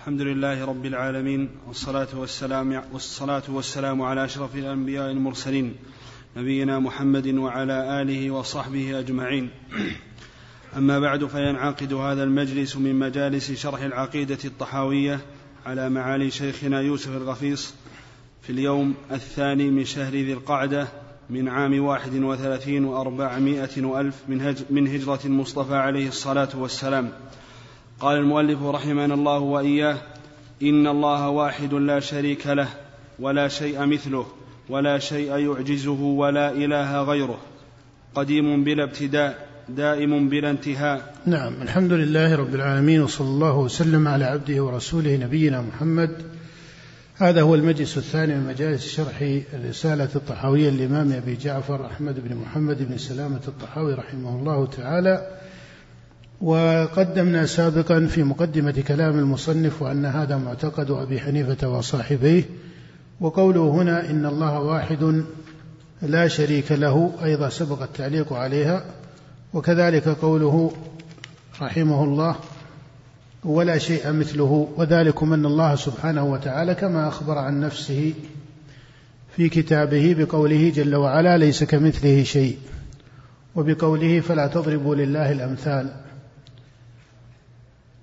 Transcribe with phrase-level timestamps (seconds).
[0.00, 5.74] الحمد لله رب العالمين والصلاة والسلام والصلاة والسلام على أشرف الأنبياء المرسلين
[6.36, 9.50] نبينا محمد وعلى آله وصحبه أجمعين.
[10.76, 15.20] أما بعد فينعقد هذا المجلس من مجالس شرح العقيدة الطحاوية
[15.66, 17.74] على معالي شيخنا يوسف الغفيص
[18.42, 20.88] في اليوم الثاني من شهر ذي القعدة
[21.30, 24.16] من عام واحد وثلاثين وأربعمائة وألف
[24.70, 27.12] من هجرة المصطفى عليه الصلاة والسلام.
[28.00, 29.96] قال المؤلف رحمنا الله وإياه
[30.62, 32.68] إن الله واحد لا شريك له
[33.18, 34.26] ولا شيء مثله
[34.68, 37.38] ولا شيء يعجزه ولا إله غيره.
[38.14, 41.14] قديم بلا ابتداء دائم بلا انتهاء.
[41.26, 46.22] نعم الحمد لله رب العالمين وصلى الله وسلم على عبده ورسوله نبينا محمد.
[47.16, 52.88] هذا هو المجلس الثاني من مجالس شرح الرسالة الطحاوية للإمام أبي جعفر أحمد بن محمد
[52.88, 55.40] بن سلامة الطحاوي رحمه الله تعالى.
[56.40, 62.44] وقدمنا سابقا في مقدمة كلام المصنف وأن هذا معتقد أبي حنيفة وصاحبيه
[63.20, 65.22] وقوله هنا إن الله واحد
[66.02, 68.84] لا شريك له أيضا سبق التعليق عليها
[69.54, 70.72] وكذلك قوله
[71.62, 72.36] رحمه الله
[73.44, 78.14] ولا شيء مثله وذلكم أن الله سبحانه وتعالى كما أخبر عن نفسه
[79.36, 82.58] في كتابه بقوله جل وعلا ليس كمثله شيء
[83.56, 85.90] وبقوله فلا تضربوا لله الأمثال.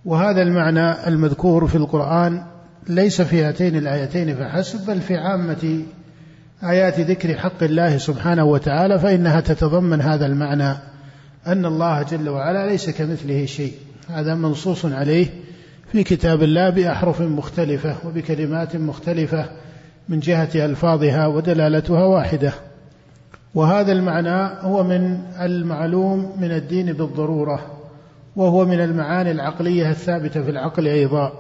[0.08, 2.44] وهذا المعنى المذكور في القرآن
[2.90, 5.82] ليس في هاتين الآيتين فحسب بل في عامة
[6.64, 10.78] آيات ذكر حق الله سبحانه وتعالى فإنها تتضمن هذا المعنى
[11.48, 13.74] أن الله جل وعلا ليس كمثله شيء.
[14.10, 15.28] هذا منصوص عليه
[15.92, 19.50] في كتاب الله بأحرف مختلفة وبكلمات مختلفة
[20.10, 22.54] من جهة ألفاظها ودلالتها واحدة.
[23.56, 27.77] وهذا المعنى هو من المعلوم من الدين بالضرورة.
[28.38, 31.34] وهو من المعاني العقلية الثابتة في العقل أيضا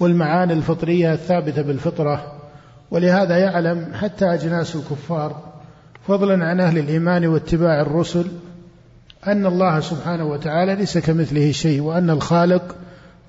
[0.00, 2.32] والمعاني الفطرية الثابتة بالفطرة.
[2.90, 5.42] ولهذا يعلم حتى أجناس الكفار
[6.08, 8.26] فضلا عن أهل الإيمان واتباع الرسل
[9.26, 12.76] أن الله سبحانه وتعالى ليس كمثله شيء وأن الخالق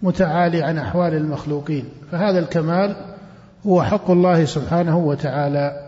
[0.02, 1.86] متعالي عن أحوال المخلوقين.
[2.12, 2.96] فهذا الكمال
[3.68, 5.87] هو حق الله سبحانه وتعالى.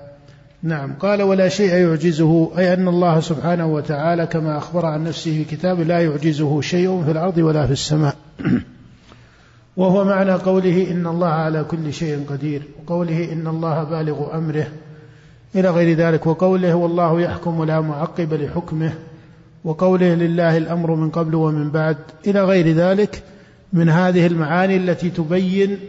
[0.64, 0.94] نعم.
[0.94, 5.84] قال ولا شيء يعجزه أي أن الله سبحانه وتعالى كما أخبر عن نفسه في كتابه
[5.84, 8.16] لا يعجزه شيء في الأرض ولا في السماء.
[9.78, 12.62] وهو معنى قوله إن الله على كل شيء قدير.
[12.80, 14.68] وقوله إن الله بالغ أمره.
[15.56, 16.28] إلى غير ذلك.
[16.28, 18.94] وقوله والله يحكم لا معقب لحكمه.
[19.64, 21.98] وقوله لله الأمر من قبل ومن بعد.
[22.28, 23.24] إلى غير ذلك
[23.74, 25.80] من هذه المعاني التي تبين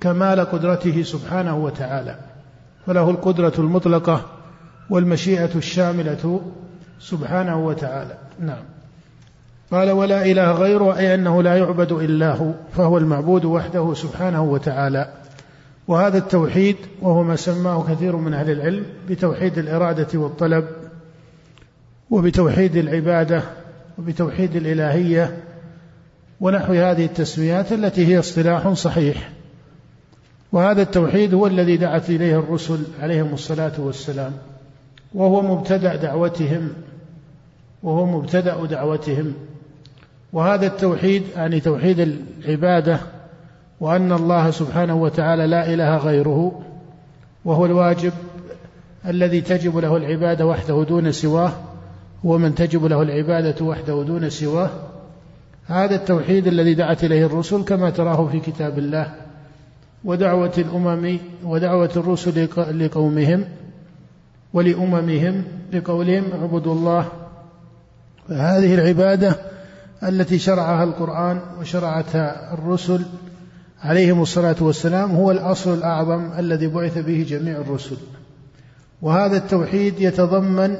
[0.00, 2.27] كمال قدرته سبحانه وتعالى.
[2.88, 4.24] فله القدرة المطلقة
[4.90, 6.40] والمشيئة الشاملة
[7.00, 8.18] سبحانه وتعالى.
[8.40, 8.62] نعم.
[9.70, 15.12] قال ولا إله غيره أي أنه لا يعبد إلا هو فهو المعبود وحده سبحانه وتعالى.
[15.88, 20.64] وهذا التوحيد وهو ما سماه كثير من أهل العلم بتوحيد الإرادة والطلب
[22.10, 23.42] وبتوحيد العبادة
[23.98, 25.36] وبتوحيد الإلهية
[26.40, 29.37] ونحو هذه التسميات التي هي اصطلاح صحيح.
[30.52, 34.32] وهذا التوحيد هو الذي دعت إليه الرسل عليهم الصلاة والسلام
[35.14, 36.68] وهو مبتدأ دعوتهم
[37.82, 39.34] وهو مبتدأ دعوتهم.
[40.32, 42.00] وهذا التوحيد يعني توحيد
[42.44, 43.00] العبادة
[43.80, 46.62] وأن الله سبحانه وتعالى لا إله غيره
[47.44, 48.12] وهو الواجب
[49.06, 51.52] الذي تجب له العبادة وحده دون سواه
[52.26, 54.70] هو من تجب له العبادة وحده دون سواه.
[55.66, 59.14] هذا التوحيد الذي دعت إليه الرسل كما تراه في كتاب الله.
[60.04, 62.48] ودعوة الأمم ودعوة الرسل
[62.84, 63.44] لقومهم
[64.52, 67.08] ولأممهم لقولهم اعبدوا الله.
[68.28, 69.36] فهذه العبادة
[70.02, 73.04] التي شرعها القرآن وشرعتها الرسل
[73.82, 77.96] عليهم الصلاة والسلام هو الأصل الأعظم الذي بعث به جميع الرسل.
[79.02, 80.76] وهذا التوحيد يتضمن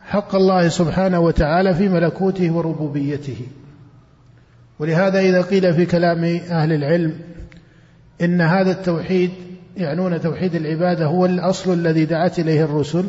[0.00, 3.46] حق الله سبحانه وتعالى في ملكوته وربوبيته.
[4.78, 7.33] ولهذا إذا قيل في كلام أهل العلم
[8.22, 9.30] إن هذا التوحيد
[9.76, 13.04] يعنون توحيد العبادة هو الأصل الذي دعت إليه الرسل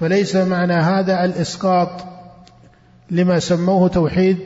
[0.00, 1.90] فليس معنى هذا الإسقاط
[3.10, 4.38] لما سموه توحيد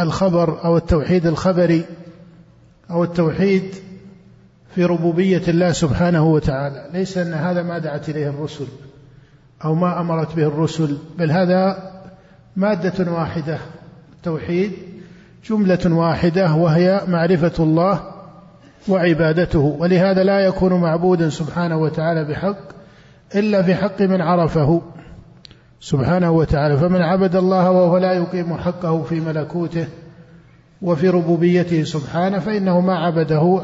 [0.00, 1.84] الخبر أو التوحيد الخبري
[2.90, 3.74] أو التوحيد
[4.74, 6.90] في ربوبية الله سبحانه وتعالى.
[6.92, 8.66] ليس أن هذا ما دعت إليه الرسل
[9.64, 11.90] أو ما أمرت به الرسل بل هذا
[12.56, 13.58] مادة واحدة
[14.22, 14.72] توحيد
[15.50, 18.09] جملة واحدة وهي معرفة الله
[18.88, 19.76] وعبادته.
[19.78, 22.58] ولهذا لا يكون معبودا سبحانه وتعالى بحق
[23.34, 24.82] إلا في حق من عرفه
[25.80, 26.76] سبحانه وتعالى.
[26.78, 29.86] فمن عبد الله وهو لا يقيم حقه في ملكوته
[30.82, 33.62] وفي ربوبيته سبحانه فإنه ما عبده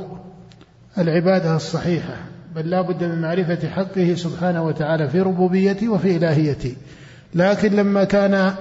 [0.99, 2.17] العبادة الصحيحة.
[2.55, 6.77] بل لا بد من معرفة حقه سبحانه وتعالى في ربوبيته وفي إلهيته.
[7.35, 8.55] لكن لما كان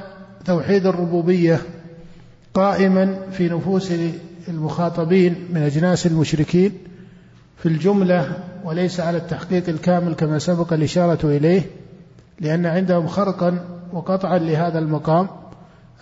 [0.45, 1.59] توحيد الربوبية
[2.53, 3.91] قائما في نفوس
[4.47, 6.71] المخاطبين من أجناس المشركين
[7.57, 11.61] في الجملة وليس على التحقيق الكامل كما سبق الإشارة إليه
[12.39, 15.27] لأن عندهم خرقا وقطعا لهذا المقام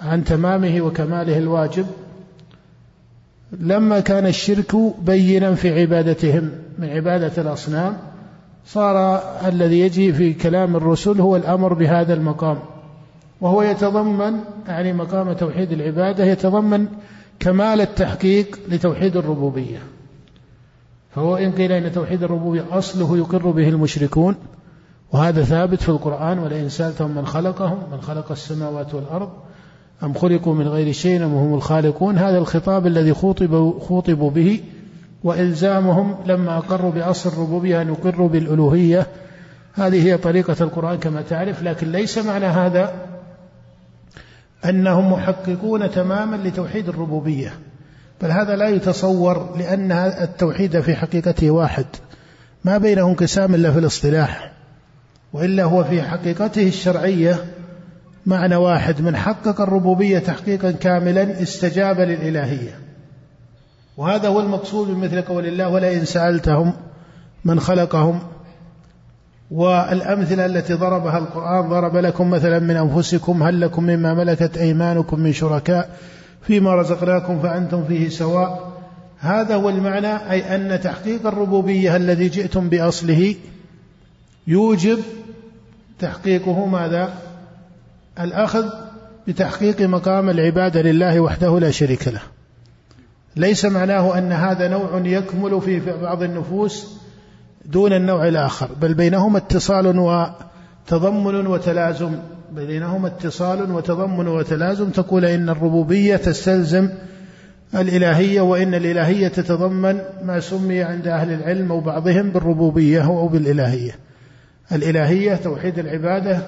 [0.01, 1.85] عن تمامه وكماله الواجب.
[3.59, 7.97] لما كان الشرك بينا في عبادتهم من عبادة الأصنام
[8.65, 12.59] صار الذي يجي في كلام الرسل هو الأمر بهذا المقام
[13.41, 16.87] وهو يتضمن يعني مقام توحيد العبادة يتضمن
[17.43, 19.79] كمال التحقيق لتوحيد الربوبية.
[21.15, 24.35] فهو إن قيل إن توحيد الربوبية أصله يقر به المشركون
[25.13, 29.29] وهذا ثابت في القرآن ولئن سألتهم من خلقهم من خلق السماوات والأرض
[30.03, 34.59] أم خلقوا من غير شيء أم هم الخالقون؟ هذا الخطاب الذي خوطب خوطبوا به
[35.23, 39.07] وإلزامهم لما أقروا بأصل الربوبية أن يقروا بالألوهية.
[39.73, 43.12] هذه هي طريقة القرآن كما تعرف لكن ليس معنى هذا
[44.65, 47.53] أنهم محققون تماما لتوحيد الربوبية.
[48.21, 51.85] بل هذا لا يتصور لأن التوحيد في حقيقته واحد.
[52.63, 54.51] ما بينه انقسام إلا في الاصطلاح
[55.33, 57.45] وإلا هو في حقيقته الشرعية
[58.25, 59.01] معنى واحد.
[59.01, 62.79] من حقق الربوبية تحقيقا كاملا استجاب للإلهية.
[63.97, 66.73] وهذا هو المقصود بمثل قول الله ولئن سألتهم
[67.45, 68.19] من خلقهم
[69.53, 75.33] والأمثلة التي ضربها القرآن ضرب لكم مثلا من أنفسكم هل لكم مما ملكت أيمانكم من
[75.33, 75.97] شركاء
[76.41, 78.73] فيما رزقناكم فأنتم فيه سواء؟
[79.19, 83.35] هذا هو المعنى أي أن تحقيق الربوبية الذي جئتم بأصله
[84.47, 84.99] يوجب
[85.99, 87.13] تحقيقه ماذا؟
[88.19, 88.65] الأخذ
[89.27, 92.21] بتحقيق مقام العبادة لله وحده لا شريك له.
[93.35, 97.02] ليس معناه أن هذا نوع يكمل في بعض النفوس
[97.65, 102.11] دون النوع الآخر بل بينهما اتصال وتضمن وتلازم
[102.55, 106.89] بينهما اتصال وتضمن وتلازم تقول إن الربوبية تستلزم
[107.75, 113.91] الإلهية وإن الإلهية تتضمن ما سمي عند أهل العلم أو بعضهم بالربوبية أو بالإلهية.
[114.71, 116.41] الإلهية توحيد العبادة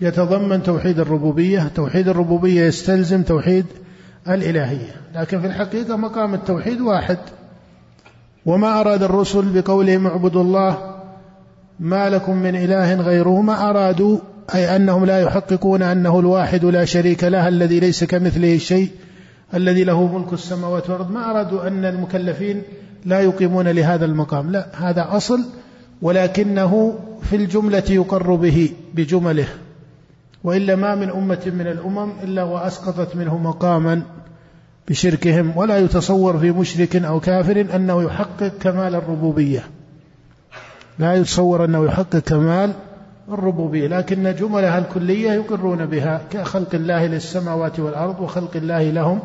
[0.00, 3.66] يتضمن توحيد الربوبية توحيد الربوبية يستلزم توحيد
[4.28, 4.96] الإلهية.
[5.14, 7.18] لكن في الحقيقة مقام التوحيد واحد.
[8.46, 10.96] وما أراد الرسل بقولهم اعبدوا الله
[11.80, 13.40] ما لكم من إله غيره.
[13.40, 14.18] ما أرادوا
[14.54, 18.90] أي أنهم لا يحققون أنه الواحد لا شريك له الذي ليس كمثله شيء
[19.54, 21.10] الذي له ملك السماوات والأرض.
[21.10, 22.62] ما أرادوا أن المكلفين
[23.04, 24.52] لا يقيمون لهذا المقام.
[24.52, 25.44] لا هذا أصل
[26.02, 29.48] ولكنه في الجملة يقر به بجمله.
[30.44, 34.02] وإلا ما من أمة من الأمم إلا وأسقطت منه مقاما.
[34.88, 39.62] بشركهم ولا يتصور في مشرك أو كافر أنه يحقق كمال الربوبية.
[40.98, 42.72] لا يتصور أنه يحقق كمال
[43.28, 49.20] الربوبية لكن جملها الكلية يقرون بها كخلق الله للسماوات والأرض وخلق الله لهم.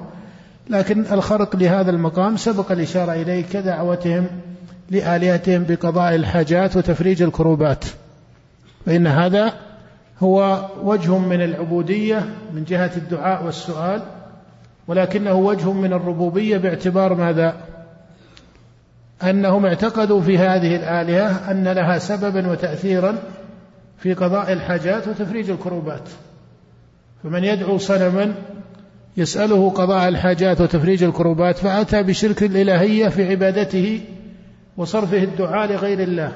[0.69, 4.27] لكن الخرق لهذا المقام سبق الإشارة إليه كدعوتهم
[4.89, 7.85] لآلهتهم بقضاء الحاجات وتفريج الكروبات.
[8.85, 9.53] فإن هذا
[10.19, 14.01] هو وجه من العبودية من جهة الدعاء والسؤال.
[14.87, 17.55] ولكنه وجه من الربوبية باعتبار ماذا؟
[19.23, 23.17] أنهم اعتقدوا في هذه الآلهة أن لها سببا وتأثيرا
[23.97, 26.09] في قضاء الحاجات وتفريج الكروبات
[27.23, 28.33] فمن يدعو صنما
[29.17, 34.01] يسأله قضاء الحاجات وتفريج الكروبات فأتى بشرك الإلهية في عبادته
[34.77, 36.31] وصرفه الدعاء لغير الله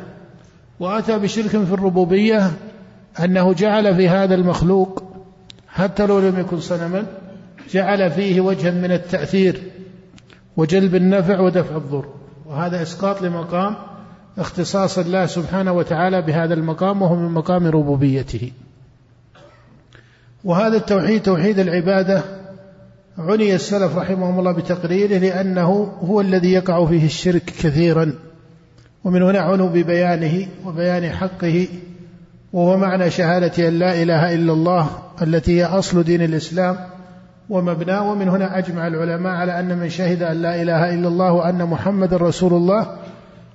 [0.79, 2.51] وأتى بشرك في الربوبية
[3.24, 5.03] أنه جعل في هذا المخلوق
[5.67, 7.05] حتى لو لم يكن صنما
[7.72, 9.62] جعل فيه وجها من التأثير
[10.57, 12.05] وجلب النفع ودفع الضر.
[12.45, 13.75] وهذا إسقاط لمقام
[14.38, 18.51] اختصاص الله سبحانه وتعالى بهذا المقام وهو من مقام ربوبيته.
[20.43, 22.24] وهذا التوحيد توحيد العبادة
[23.17, 28.13] عني السلف رحمهم الله بتقريره لأنه هو الذي يقع فيه الشرك كثيرا.
[29.03, 31.67] ومن هنا عنوا ببيانه وبيان حقه
[32.53, 34.89] وهو معنى شهادة أن لا إله إلا الله
[35.22, 36.95] التي هي أصل دين الإسلام.
[37.50, 41.66] ومبناه ومن هنا أجمع العلماء على أن من شهد أن لا إله إلا الله وأن
[41.66, 42.98] محمد رسول الله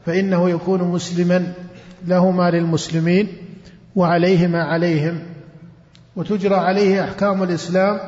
[0.07, 1.53] فإنه يكون مسلما
[2.07, 3.29] له ما للمسلمين
[3.97, 5.19] وعليه ما عليهم.
[6.17, 7.99] وتجرى عليه أحكام الإسلام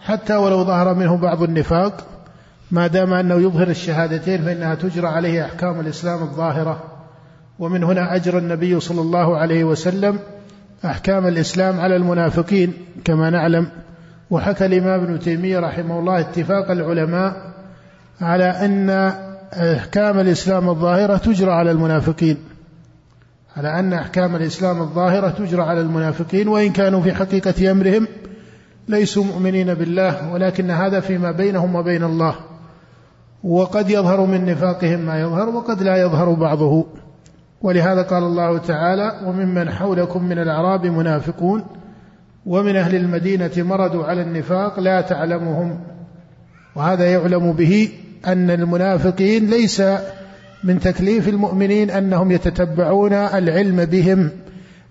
[0.00, 2.06] حتى ولو ظهر منه بعض النفاق.
[2.70, 6.82] ما دام أنه يظهر الشهادتين فإنها تجرى عليه أحكام الإسلام الظاهرة.
[7.58, 10.18] ومن هنا أجرى النبي صلى الله عليه وسلم
[10.84, 12.72] أحكام الإسلام على المنافقين
[13.04, 13.66] كما نعلم.
[14.30, 17.36] وحكى الإمام ابن تيمية رحمه الله اتفاق العلماء
[18.20, 18.90] على أن
[19.52, 22.36] أحكام الإسلام الظاهرة تجرى على المنافقين.
[23.56, 28.06] على أن أحكام الإسلام الظاهرة تجرى على المنافقين وإن كانوا في حقيقة أمرهم
[28.88, 32.34] ليسوا مؤمنين بالله ولكن هذا فيما بينهم وبين الله.
[33.44, 36.86] وقد يظهر من نفاقهم ما يظهر وقد لا يظهر بعضه.
[37.62, 41.64] ولهذا قال الله تعالى وممن حولكم من الأعراب منافقون
[42.46, 45.80] ومن أهل المدينة مردوا على النفاق لا تعلمهم
[46.76, 47.88] وهذا يعلم به
[48.26, 49.82] أن المنافقين ليس
[50.64, 54.30] من تكليف المؤمنين أنهم يتتبعون العلم بهم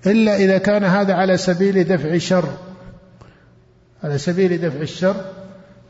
[0.07, 2.49] إلا إذا كان هذا على سبيل دفع شر
[4.03, 5.15] على سبيل دفع الشر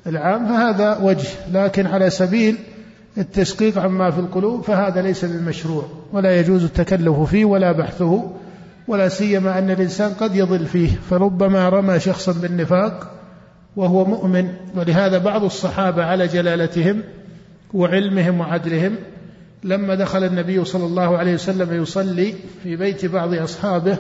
[0.08, 2.58] العام فهذا وجه لكن على سبيل
[3.18, 8.32] التشقيق عما في القلوب فهذا ليس بالمشروع ولا يجوز التكلف فيه ولا بحثه
[8.90, 13.12] ولا سيما أن الإنسان قد يضل فيه فربما رمى شخصا بالنفاق
[13.76, 14.50] وهو مؤمن.
[14.76, 17.04] ولهذا بعض الصحابة على جلالتهم
[17.74, 18.96] وعلمهم وعدلهم
[19.64, 23.98] لما دخل النبي صلى الله عليه وسلم يصلي في بيت بعض أصحابه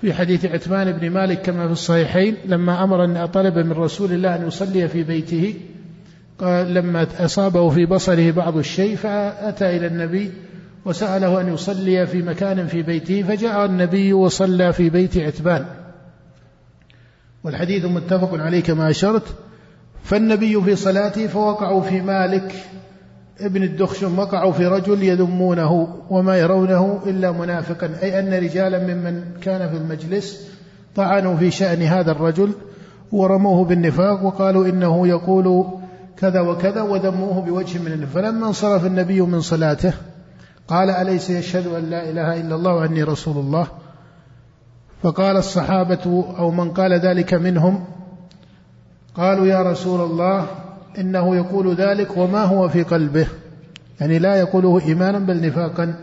[0.00, 4.36] في حديث عثمان بن مالك كما في الصحيحين لما أمر أن طلب من رسول الله
[4.36, 5.54] أن يصلي في بيته
[6.38, 10.30] قال لما أصابه في بصره بعض الشيء فأتى إلى النبي
[10.84, 15.66] وسأله أن يصلي في مكان في بيته فجاء النبي وصلى في بيت عتبان.
[17.44, 19.22] والحديث متفق عليه كما أشرت.
[20.04, 22.54] فالنبي في صلاته فوقعوا في مالك
[23.40, 27.90] ابن الدخشم وقعوا في رجل يذمونه وما يرونه إلا منافقا.
[28.02, 30.48] أي أن رجالا ممن كان في المجلس
[30.96, 32.52] طعنوا في شأن هذا الرجل
[33.12, 35.66] ورموه بالنفاق وقالوا إنه يقول
[36.16, 38.22] كذا وكذا وذموه بوجه من النفاق.
[38.22, 39.92] فلما انصرف النبي من صلاته
[40.68, 43.66] قال أليس يشهد أن لا إله إلا الله وأني رسول الله؟
[45.02, 47.84] فقال الصحابة أو من قال ذلك منهم؟
[49.14, 50.46] قالوا يا رسول الله
[50.98, 53.26] إنه يقول ذلك وما هو في قلبه.
[54.00, 55.94] يعني لا يقوله إيمانا بل نفاقا.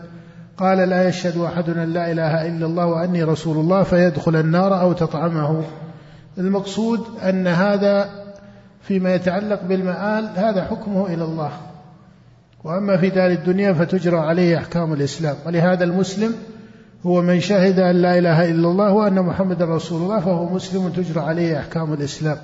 [0.56, 4.92] قال لا يشهد أحد أن لا إله إلا الله وأني رسول الله فيدخل النار أو
[4.92, 5.62] تطعمه.
[6.38, 8.10] المقصود أن هذا
[8.82, 11.50] فيما يتعلق بالمآل هذا حكمه إلى الله.
[12.64, 15.36] وأما في دار الدنيا فتجرى عليه أحكام الإسلام.
[15.46, 16.34] ولهذا المسلم
[17.06, 21.20] هو من شهد أن لا إله إلا الله وأن محمد رسول الله فهو مسلم تجرى
[21.20, 22.36] عليه أحكام الإسلام.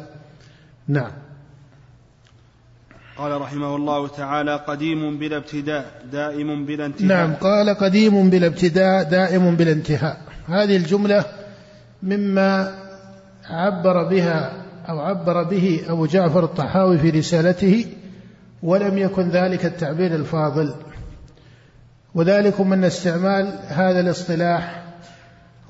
[0.88, 1.10] نعم.
[3.18, 7.08] قال رحمه الله تعالى قديم بلا ابتداء دائم بلا انتهاء.
[7.08, 10.20] نعم قال قديم بلا ابتداء دائم بلا انتهاء.
[10.46, 11.24] هذه الجملة
[12.02, 12.74] مما
[13.50, 14.52] عبر بها
[14.88, 17.86] أو عبر به أبو جعفر الطحاوي في رسالته
[18.62, 20.74] ولم يكن ذلك التعبير الفاضل.
[22.14, 24.84] وذلكم أن استعمال هذا الاصطلاح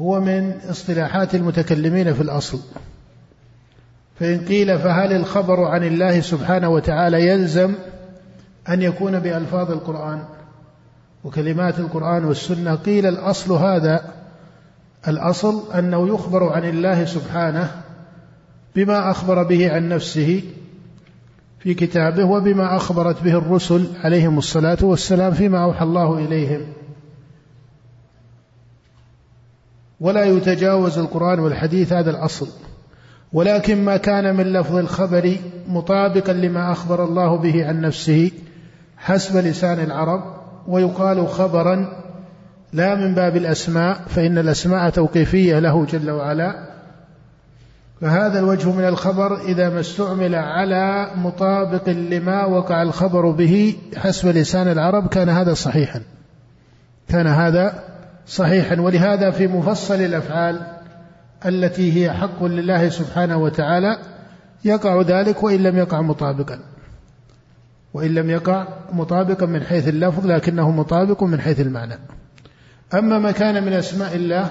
[0.00, 2.60] هو من اصطلاحات المتكلمين في الأصل.
[4.20, 7.74] فإن قيل فهل الخبر عن الله سبحانه وتعالى يلزم
[8.68, 10.24] أن يكون بألفاظ القرآن
[11.24, 14.04] وكلمات القرآن والسنة؟ قيل الأصل هذا
[15.08, 17.70] الأصل أنه يخبر عن الله سبحانه
[18.76, 20.42] بما أخبر به عن نفسه
[21.58, 26.60] في كتابه وبما أخبرت به الرسل عليهم الصلاة والسلام فيما أوحى الله إليهم.
[30.00, 32.48] ولا يتجاوز القرآن والحديث هذا الأصل.
[33.32, 35.36] ولكن ما كان من لفظ الخبر
[35.68, 38.30] مطابقا لما أخبر الله به عن نفسه
[38.96, 40.22] حسب لسان العرب
[40.68, 42.02] ويقال خبرا
[42.72, 46.67] لا من باب الأسماء فإن الأسماء توقيفية له جل وعلا.
[48.00, 54.68] فهذا الوجه من الخبر إذا ما استعمل على مطابق لما وقع الخبر به حسب لسان
[54.68, 56.02] العرب كان هذا صحيحا.
[57.08, 57.84] كان هذا
[58.26, 58.80] صحيحا.
[58.80, 60.60] ولهذا في مفصل الأفعال
[61.46, 63.98] التي هي حق لله سبحانه وتعالى
[64.64, 66.58] يقع ذلك وإن لم يقع مطابقا.
[67.94, 71.98] وإن لم يقع مطابقا من حيث اللفظ لكنه مطابق من حيث المعنى.
[72.94, 74.50] أما ما كان من أسماء الله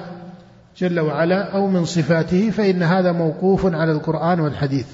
[0.77, 4.87] جل وعلا أو من صفاته فإن هذا موقوف على القرآن والحديث.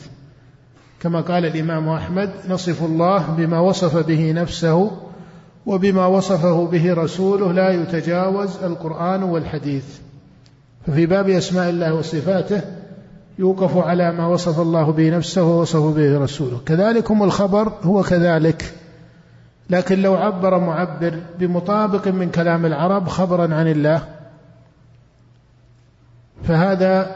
[0.99, 4.91] كما قال الإمام أحمد نصف الله بما وصف به نفسه
[5.65, 9.83] وبما وصفه به رسوله لا يتجاوز القرآن والحديث.
[10.87, 12.61] ففي باب أسماء الله وصفاته
[13.39, 16.59] يوقف على ما وصف الله به نفسه ووصفه به رسوله.
[16.65, 18.73] كذلكم الخبر هو كذلك.
[19.69, 24.12] لكن لو عبر معبر بمطابق من كلام العرب خبرا عن الله
[26.43, 27.15] فهذا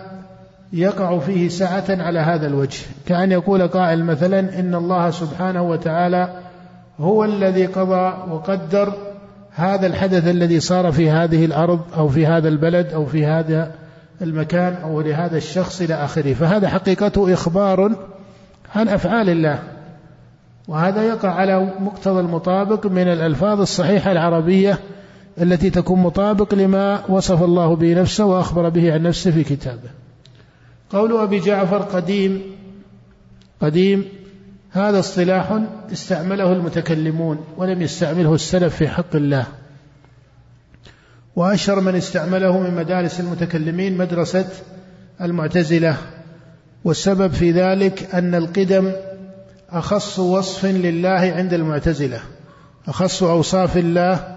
[0.74, 2.86] يقع فيه سعة على هذا الوجه.
[3.06, 6.30] كأن يقول قائل مثلا إن الله سبحانه وتعالى
[7.00, 8.94] هو الذي قضى وقدر
[9.56, 13.72] هذا الحدث الذي صار في هذه الأرض أو في هذا البلد أو في هذا
[14.22, 16.34] المكان أو لهذا الشخص إلى آخره.
[16.34, 17.92] فهذا حقيقته إخبار
[18.76, 19.60] عن أفعال الله.
[20.68, 24.80] وهذا يقع على مقتضى المطابق من الألفاظ الصحيحة العربية
[25.42, 29.90] التي تكون مطابق لما وصف الله به نفسه وأخبر به عن نفسه في كتابه.
[30.90, 32.42] قول أبي جعفر قديم
[33.62, 34.06] قديم
[34.72, 35.60] هذا اصطلاح
[35.92, 39.46] استعمله المتكلمون ولم يستعمله السلف في حق الله.
[41.36, 44.48] وأشهر من استعمله من مدارس المتكلمين مدرسة
[45.22, 45.98] المعتزلة.
[46.84, 48.92] والسبب في ذلك أن القدم
[49.70, 52.20] أخص وصف لله عند المعتزلة
[52.88, 54.37] أخص أوصاف الله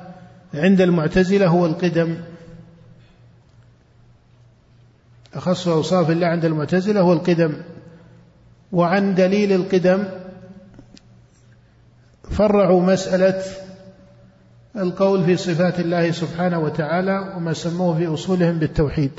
[0.54, 2.16] عند المعتزلة هو القدم.
[5.34, 7.52] أخص أوصاف الله عند المعتزلة هو القدم.
[8.72, 10.04] وعن دليل القدم
[12.30, 13.42] فرعوا مسألة
[14.76, 19.10] القول في صفات الله سبحانه وتعالى وما سموه في أصولهم بالتوحيد.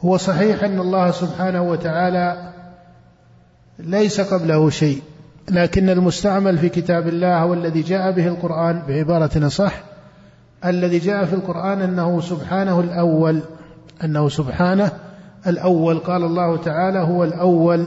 [0.00, 2.52] هو صحيح أن الله سبحانه وتعالى
[3.78, 5.02] ليس قبله شيء.
[5.50, 9.82] لكن المستعمل في كتاب الله هو الذي جاء به القرآن بعبارة صح؟
[10.64, 13.40] الذي جاء في القرآن أنه سبحانه الأول
[14.04, 14.90] أنه سبحانه
[15.46, 15.98] الأول.
[15.98, 17.86] قال الله تعالى هو الأول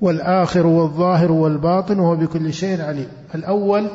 [0.00, 3.08] والآخر والظاهر والباطن وهو بكل شيء عليم.
[3.34, 3.86] الأول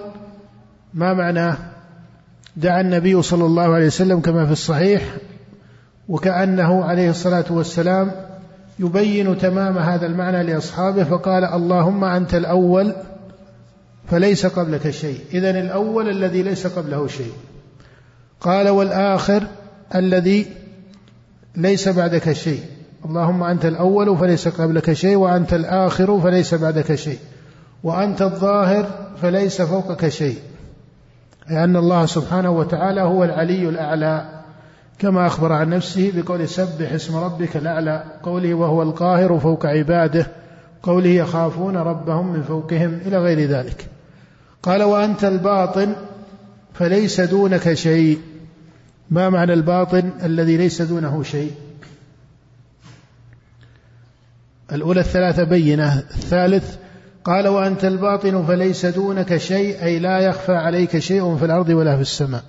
[0.94, 1.58] ما معناه
[2.58, 5.04] دعا النبي صلى الله عليه وسلم كما في الصحيح
[6.10, 8.12] وكأنه عليه الصلاة والسلام
[8.80, 12.94] يبين تمام هذا المعنى لأصحابه فقال اللهم أنت الأول
[14.08, 15.20] فليس قبلك شيء.
[15.34, 17.32] إذا الأول الذي ليس قبله شيء.
[18.42, 19.44] قال والآخر
[19.96, 20.46] الذي
[21.56, 22.60] ليس بعدك شيء.
[23.06, 27.20] اللهم أنت الأول فليس قبلك شيء وأنت الآخر فليس بعدك شيء.
[27.84, 28.90] وأنت الظاهر
[29.22, 30.38] فليس فوقك شيء.
[31.50, 34.35] لأن الله سبحانه وتعالى هو العلي الأعلى.
[35.00, 40.28] كما أخبر عن نفسه بقول سبح اسم ربك الأعلى قوله وهو القاهر فوق عباده
[40.84, 43.86] قوله يخافون ربهم من فوقهم إلى غير ذلك.
[44.64, 45.96] قال وأنت الباطن
[46.74, 48.20] فليس دونك شيء.
[49.10, 51.52] ما معنى الباطن؟ الذي ليس دونه شيء.
[54.72, 56.00] الأولى الثلاثة بينة.
[56.00, 56.76] الثالث
[57.24, 62.02] قال وأنت الباطن فليس دونك شيء أي لا يخفى عليك شيء في الأرض ولا في
[62.02, 62.44] السماء.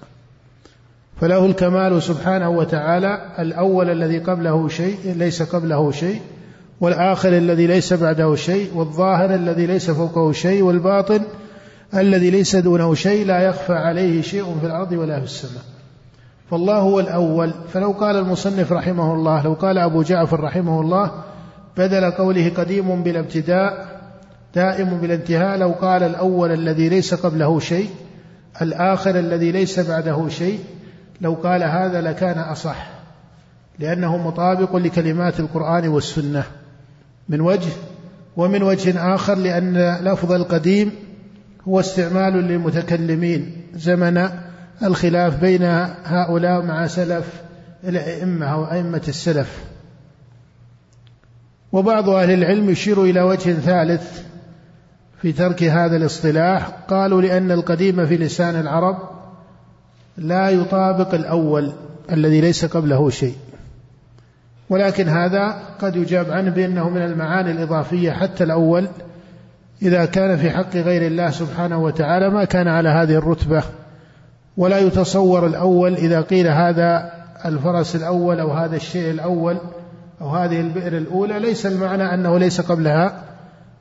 [1.21, 6.21] فله الكمال سبحانه وتعالى الأول الذي قبله شيء ليس قبله شيء
[6.81, 11.21] والآخر الذي ليس بعده شيء والظاهر الذي ليس فوقه شيء والباطن
[11.95, 15.63] الذي ليس دونه شيء لا يخفى عليه شيء في الأرض ولا في السماء.
[16.51, 17.53] فالله هو الأول.
[17.73, 21.11] فلو قال المصنف رحمه الله لو قال أبو جعفر رحمه الله
[21.77, 23.87] بدل قوله قديم بلا ابتداء
[24.55, 27.89] دائم بلا انتهاء لو قال الأول الذي ليس قبله شيء
[28.63, 30.59] الآخر الذي ليس بعده شيء
[31.21, 32.89] لو قال هذا لكان أصح
[33.79, 36.45] لأنه مطابق لكلمات القرآن والسنة.
[37.29, 37.71] من وجه
[38.37, 40.93] ومن وجه آخر لأن لفظ القديم
[41.69, 43.63] هو استعمال للمتكلمين.
[43.75, 44.29] زمن
[44.83, 45.63] الخلاف بين
[46.05, 47.43] هؤلاء مع سلف
[47.85, 49.65] الأئمة أو أئمة السلف.
[51.73, 54.23] وبعض أهل العلم يشير إلى وجه ثالث
[55.23, 56.69] في ترك هذا الاصطلاح.
[56.89, 59.16] قالوا لأن القديم في لسان العرب
[60.19, 61.73] لا يطابق الأول
[62.13, 63.35] الذي ليس قبله شيء.
[64.71, 68.89] ولكن هذا قد يجاب عنه بأنه من المعاني الإضافية حتى الأول
[69.83, 73.63] إذا كان في حق غير الله سبحانه وتعالى ما كان على هذه الرتبة.
[74.57, 77.13] ولا يتصور الأول إذا قيل هذا
[77.45, 79.57] الفرس الأول أو هذا الشيء الأول
[80.21, 83.23] أو هذه البئر الأولى ليس المعنى أنه ليس قبلها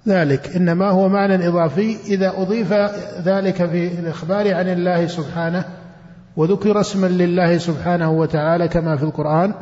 [0.08, 0.56] ذلك.
[0.56, 2.74] إنما هو معنى إضافي إذا أضيف
[3.26, 5.66] ذلك في الإخبار عن الله سبحانه
[6.38, 9.54] وذكر اسما لله سبحانه وتعالى كما في القرآن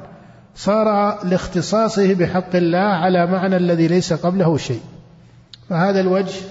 [0.56, 4.82] صار لاختصاصه بحق الله على معنى الذي ليس قبله شيء.
[5.70, 6.42] فهذا الوجه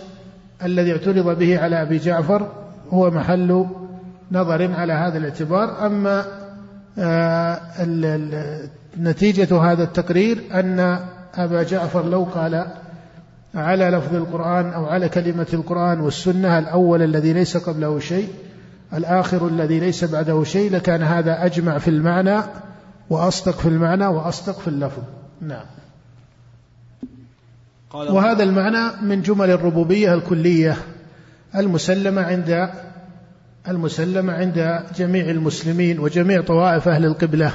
[0.65, 2.49] الذي اعترض به على أبي جعفر
[2.91, 3.67] هو محل
[4.33, 5.87] نظر على هذا الاعتبار.
[5.87, 6.25] أما
[6.99, 7.61] آه،
[9.01, 10.99] نتيجة هذا التقرير أن
[11.35, 12.67] أبا جعفر لو قال
[13.55, 18.29] على لفظ القرآن أو على كلمة القرآن والسنة الأول الذي ليس قبله شيء
[18.95, 22.43] الآخر الذي ليس بعده شيء لكان هذا أجمع في المعنى
[23.11, 25.03] وأصدق في المعنى وأصدق في اللفظ.
[25.41, 25.65] نعم.
[27.95, 30.77] وهذا المعنى من جمل الربوبية الكلية
[31.57, 32.71] المسلمة عند
[33.69, 37.53] المسلمة عند جميع المسلمين وجميع طوائف أهل القبلة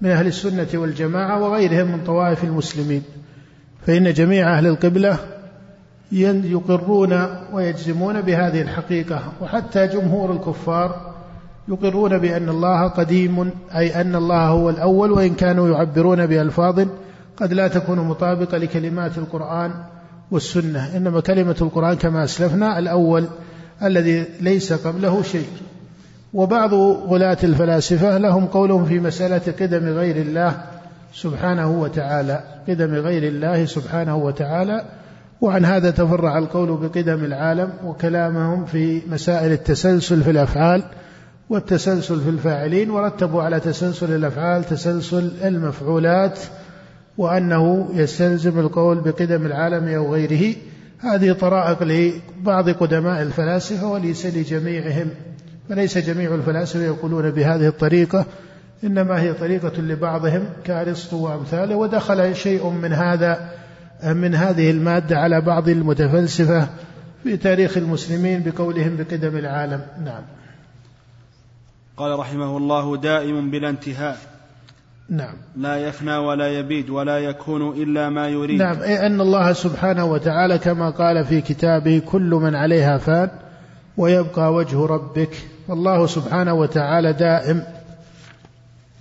[0.00, 3.02] من أهل السنة والجماعة وغيرهم من طوائف المسلمين.
[3.86, 5.18] فإن جميع أهل القبلة
[6.12, 9.22] يقرون ويجزمون بهذه الحقيقة.
[9.40, 11.14] وحتى جمهور الكفار
[11.68, 16.86] يقرون بأن الله قديم أي أن الله هو الأول وإن كانوا يعبرون بألفاظ
[17.36, 19.70] قد لا تكون مطابقة لكلمات القرآن
[20.30, 20.96] والسنة.
[20.96, 23.26] إنما كلمة القرآن كما أسلفنا الأول
[23.82, 25.46] الذي ليس قبله شيء.
[26.34, 26.74] وبعض
[27.08, 30.54] غلاة الفلاسفة لهم قولهم في مسألة قدم غير الله
[31.14, 32.40] سبحانه وتعالى.
[32.68, 34.84] قدم غير الله سبحانه وتعالى
[35.44, 40.82] وعن هذا تفرع القول بقدم العالم وكلامهم في مسائل التسلسل في الأفعال
[41.50, 46.38] والتسلسل في الفاعلين ورتبوا على تسلسل الأفعال تسلسل المفعولات
[47.18, 50.54] وأنه يستلزم القول بقدم العالم أو غيره.
[50.98, 55.08] هذه طرائق لبعض قدماء الفلاسفة وليس لجميعهم
[55.68, 58.26] فليس جميع الفلاسفة يقولون بهذه الطريقة
[58.84, 63.50] إنما هي طريقة لبعضهم كأرسطو وأمثاله ودخل شيء من هذا
[64.02, 66.68] من هذه المادة على بعض المتفلسفة
[67.22, 69.80] في تاريخ المسلمين بقولهم بقدم العالم.
[70.04, 70.22] نعم.
[71.96, 74.18] قال رحمه الله دائم بلا انتهاء.
[75.10, 75.34] نعم.
[75.56, 78.58] لا يفنى ولا يبيد ولا يكون إلا ما يريد.
[78.58, 78.82] نعم.
[78.82, 83.30] أي أن الله سبحانه وتعالى كما قال في كتابه كل من عليها فان
[83.96, 85.30] ويبقى وجه ربك.
[85.68, 87.62] فالله سبحانه وتعالى دائم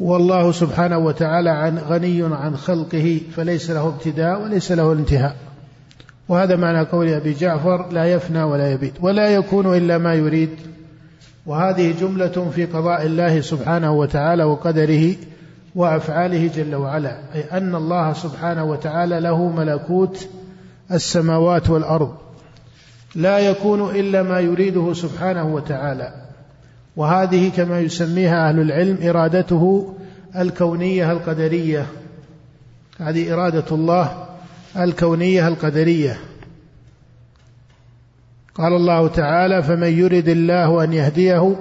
[0.03, 5.35] والله سبحانه وتعالى عن غني عن خلقه فليس له ابتداء وليس له انتهاء.
[6.29, 10.49] وهذا معنى قول أبي جعفر لا يفنى ولا يبيد ولا يكون إلا ما يريد.
[11.45, 15.15] وهذه جملة في قضاء الله سبحانه وتعالى وقدره
[15.75, 17.17] وأفعاله جل وعلا.
[17.35, 20.27] أي أن الله سبحانه وتعالى له ملكوت
[20.91, 22.13] السماوات والأرض.
[23.15, 26.22] لا يكون إلا ما يريده سبحانه وتعالى.
[26.95, 29.93] وهذه كما يسميها أهل العلم إرادته
[30.35, 31.85] الكونية القدرية.
[32.99, 34.25] هذه إرادة الله
[34.77, 36.17] الكونية القدرية.
[38.55, 41.55] قال الله تعالى فمن يرد الله أن يهديه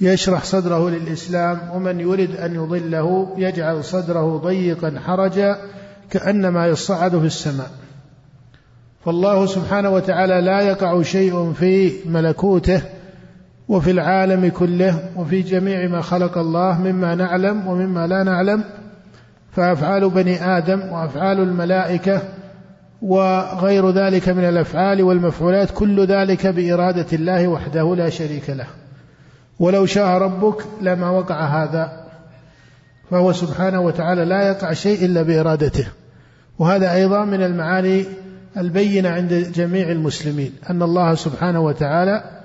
[0.00, 5.58] يشرح صدره للإسلام ومن يرد أن يضله يجعل صدره ضيقا حرجا
[6.10, 7.70] كأنما يصعد في السماء.
[9.04, 12.82] فالله سبحانه وتعالى لا يقع شيء في ملكوته
[13.68, 18.64] وفي العالم كله وفي جميع ما خلق الله مما نعلم ومما لا نعلم.
[19.52, 22.22] فأفعال بني آدم وأفعال الملائكة
[23.02, 28.66] وغير ذلك من الأفعال والمفعولات كل ذلك بإرادة الله وحده لا شريك له.
[29.58, 32.04] ولو شاء ربك لما وقع هذا
[33.10, 35.86] فهو سبحانه وتعالى لا يقع شيء إلا بإرادته.
[36.58, 38.04] وهذا أيضا من المعاني
[38.56, 42.37] البينة عند جميع المسلمين أن الله سبحانه وتعالى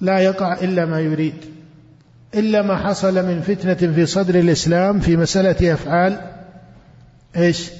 [0.00, 1.34] لا يقع إلا ما يريد
[2.34, 6.20] إلا ما حصل من فتنة في صدر الإسلام في مسألة أفعال
[7.36, 7.70] إيش؟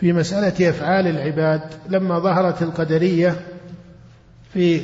[0.00, 1.60] في مسألة أفعال العباد.
[1.88, 3.36] لما ظهرت القدرية
[4.52, 4.82] في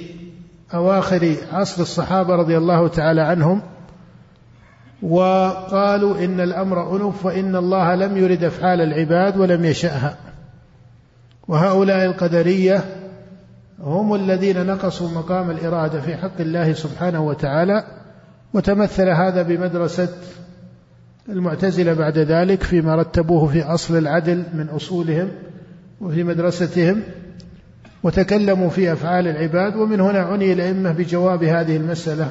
[0.74, 3.62] أواخر عصر الصحابة رضي الله تعالى عنهم
[5.02, 10.16] وقالوا إن الأمر أنف وإن الله لم يرد أفعال العباد ولم يشأها.
[11.48, 12.84] وهؤلاء القدرية
[13.84, 17.84] هم الذين نقصوا مقام الإرادة في حق الله سبحانه وتعالى
[18.54, 20.08] وتمثل هذا بمدرسة
[21.28, 25.28] المعتزلة بعد ذلك فيما رتبوه في أصل العدل من أصولهم
[26.00, 27.02] وفي مدرستهم
[28.02, 32.30] وتكلموا في أفعال العباد ومن هنا عني الأئمة بجواب هذه المسألة.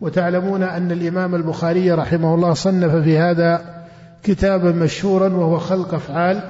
[0.00, 3.64] وتعلمون أن الإمام البخاري رحمه الله صنف في هذا
[4.22, 6.40] كتابا مشهورا وهو خلق أفعال.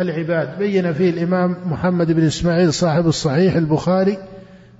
[0.00, 0.58] العباد.
[0.58, 4.18] بين فيه الإمام محمد بن إسماعيل صاحب الصحيح البخاري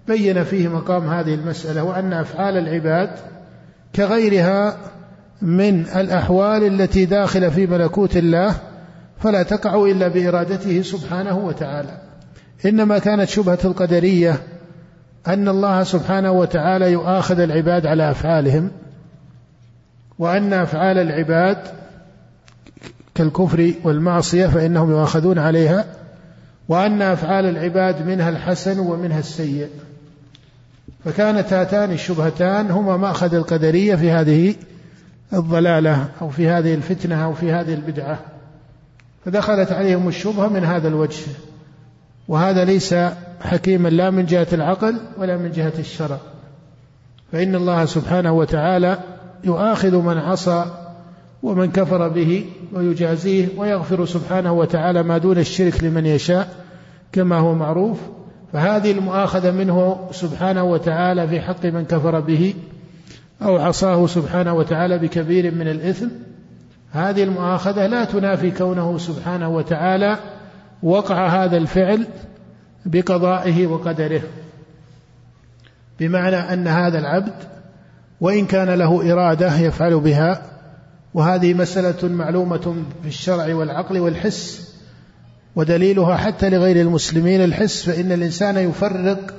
[0.09, 3.11] بين فيه مقام هذه المسألة وأن أفعال العباد
[3.95, 4.77] كغيرها
[5.43, 8.55] من الأحوال التي داخلة في ملكوت الله
[9.19, 11.99] فلا تقع إلا بإرادته سبحانه وتعالى.
[12.67, 14.41] إنما كانت شبهة القدرية
[15.27, 18.71] أن الله سبحانه وتعالى يؤاخذ العباد على أفعالهم
[20.19, 21.59] وأن أفعال العباد
[23.15, 25.85] كالكفر والمعصية فإنهم يؤاخذون عليها
[26.69, 29.69] وأن أفعال العباد منها الحسن ومنها السيء.
[31.05, 34.55] فكانت هاتان الشبهتان هما مأخذ القدرية في هذه
[35.33, 38.19] الضلالة أو في هذه الفتنة أو في هذه البدعة.
[39.25, 41.23] فدخلت عليهم الشبهة من هذا الوجه.
[42.29, 42.95] وهذا ليس
[43.41, 46.19] حكيما لا من جهة العقل ولا من جهة الشرع.
[47.33, 48.99] فإن الله سبحانه وتعالى
[49.45, 50.84] يؤاخذ من عصى
[51.45, 56.49] ومن كفر به ويجازيه ويغفر سبحانه وتعالى ما دون الشرك لمن يشاء
[57.13, 58.01] كما هو معروف.
[58.53, 62.55] فهذه المؤاخذة منه سبحانه وتعالى في حق من كفر به
[63.43, 66.09] أو عصاه سبحانه وتعالى بكبير من الإثم.
[66.93, 70.19] هذه المؤاخذة لا تنافي كونه سبحانه وتعالى
[70.83, 72.07] وقع هذا الفعل
[72.87, 74.23] بقضائه وقدره.
[76.01, 77.35] بمعنى أن هذا العبد
[78.21, 80.54] وإن كان له إرادة يفعل بها
[81.15, 84.75] وهذه مسألة معلومة في الشرع والعقل والحس
[85.57, 89.35] ودليلها حتى لغير المسلمين الحس فإن الإنسان يفرق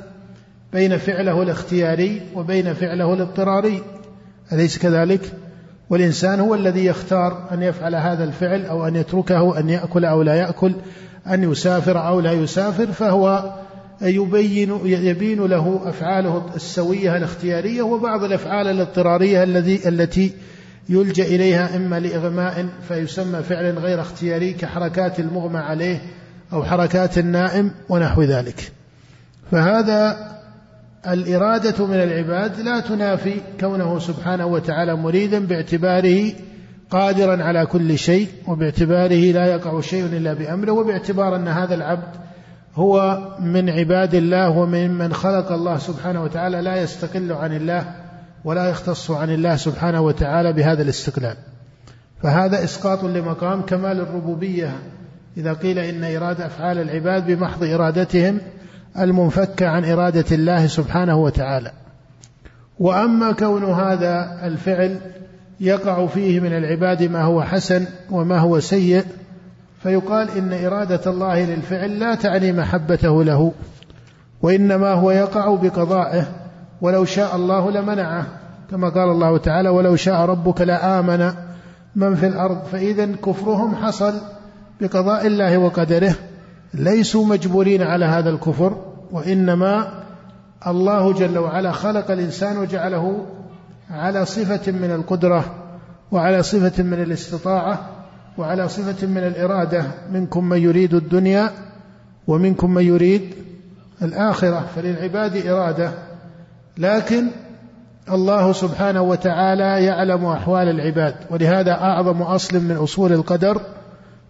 [0.73, 3.81] بين فعله الاختياري وبين فعله الاضطراري
[4.53, 5.33] أليس كذلك؟
[5.89, 10.35] والإنسان هو الذي يختار أن يفعل هذا الفعل أو أن يتركه أن يأكل أو لا
[10.35, 10.75] يأكل
[11.27, 13.53] أن يسافر أو لا يسافر فهو
[14.01, 20.31] يبين يبين له أفعاله السوية الاختيارية وبعض الأفعال الاضطرارية الذي التي
[20.89, 26.01] يلجأ إليها إما لإغماء فيسمى فعلا غير اختياري كحركات المغمى عليه
[26.53, 28.71] أو حركات النائم ونحو ذلك.
[29.51, 30.31] فهذا
[31.07, 36.33] الإرادة من العباد لا تنافي كونه سبحانه وتعالى مريدا باعتباره
[36.89, 42.15] قادرا على كل شيء وباعتباره لا يقع شيء إلا بأمره وباعتبار أن هذا العبد
[42.75, 47.95] هو من عباد الله ومن من خلق الله سبحانه وتعالى لا يستقل عن الله
[48.45, 51.35] ولا يختص عن الله سبحانه وتعالى بهذا الاستقلال.
[52.23, 54.75] فهذا إسقاط لمقام كمال الربوبية.
[55.37, 58.41] إذا قيل إن إرادة أفعال العباد بمحض إرادتهم
[58.99, 61.71] المنفكه عن إرادة الله سبحانه وتعالى.
[62.79, 64.99] وأما كون هذا الفعل
[65.59, 69.03] يقع فيه من العباد ما هو حسن وما هو سيء
[69.83, 73.51] فيقال إن إرادة الله للفعل لا تعني محبته له
[74.41, 76.44] وإنما هو يقع بقضائه
[76.81, 78.25] ولو شاء الله لمنعه
[78.71, 81.31] كما قال الله تعالى ولو شاء ربك لآمن
[81.95, 82.63] من في الأرض.
[82.71, 84.13] فإذا كفرهم حصل
[84.81, 86.15] بقضاء الله وقدره.
[86.73, 88.77] ليسوا مجبورين على هذا الكفر
[89.11, 90.03] وإنما
[90.67, 93.25] الله جل وعلا خلق الإنسان وجعله
[93.91, 95.45] على صفة من القدرة
[96.11, 97.79] وعلى صفة من الاستطاعة
[98.37, 99.83] وعلى صفة من الإرادة.
[100.11, 101.51] منكم من يريد الدنيا
[102.27, 103.33] ومنكم من يريد
[104.01, 104.65] الآخرة.
[104.75, 105.91] فللعباد إرادة.
[106.77, 107.27] لكن
[108.11, 113.61] الله سبحانه وتعالى يعلم أحوال العباد ولهذا أعظم أصل من أصول القدر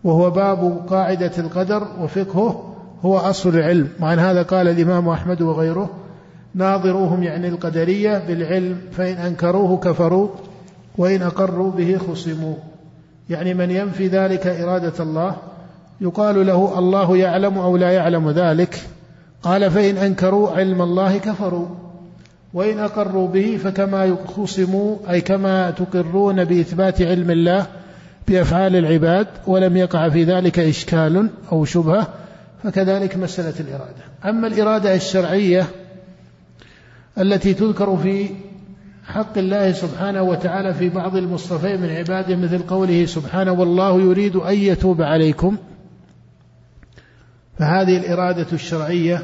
[0.04, 3.90] وهو باب قاعدة القدر وفقهه هو أصل العلم.
[4.02, 5.90] وعن هذا قال الإمام أحمد وغيره
[6.54, 10.30] ناظروهم يعني القدرية بالعلم فإن أنكروه كفروا
[10.98, 12.56] وإن أقروا به خصموا.
[13.30, 15.36] يعني من ينفي ذلك إرادة الله
[16.02, 18.82] يقال له الله يعلم أو لا يعلم ذلك.
[19.44, 21.68] قال فإن أنكروا علم الله كفروا.
[22.56, 27.68] وإن أقروا به فكما يخصموا أي كما تقرون بإثبات علم الله
[28.28, 32.08] بأفعال العباد ولم يقع في ذلك إشكال أو شبهة
[32.64, 34.04] فكذلك مسألة الإرادة.
[34.26, 35.68] أما الإرادة الشرعية
[37.18, 38.30] التي تذكر في
[39.06, 44.56] حق الله سبحانه وتعالى في بعض المصطفين من عباده مثل قوله سبحانه والله يريد أن
[44.56, 45.58] يتوب عليكم
[47.60, 49.22] فهذه الإرادة الشرعية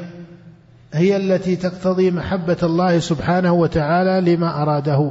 [0.92, 5.10] هي التي تقتضي محبة الله سبحانه وتعالى لما أراده.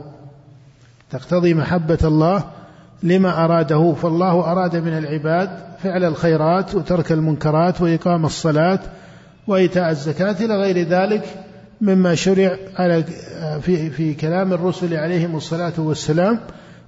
[1.12, 2.44] تقتضي محبة الله
[3.04, 3.94] لما أراده.
[3.94, 5.50] فالله أراد من العباد
[5.84, 8.80] فعل الخيرات وترك المنكرات وإقام الصلاة
[9.48, 11.24] وإيتاء الزكاة إلى غير ذلك
[11.82, 13.04] مما شرع على
[13.62, 16.40] في في كلام الرسل عليهم الصلاة والسلام.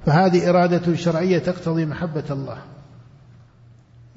[0.05, 2.57] فهذه إرادة شرعية تقتضي محبة الله.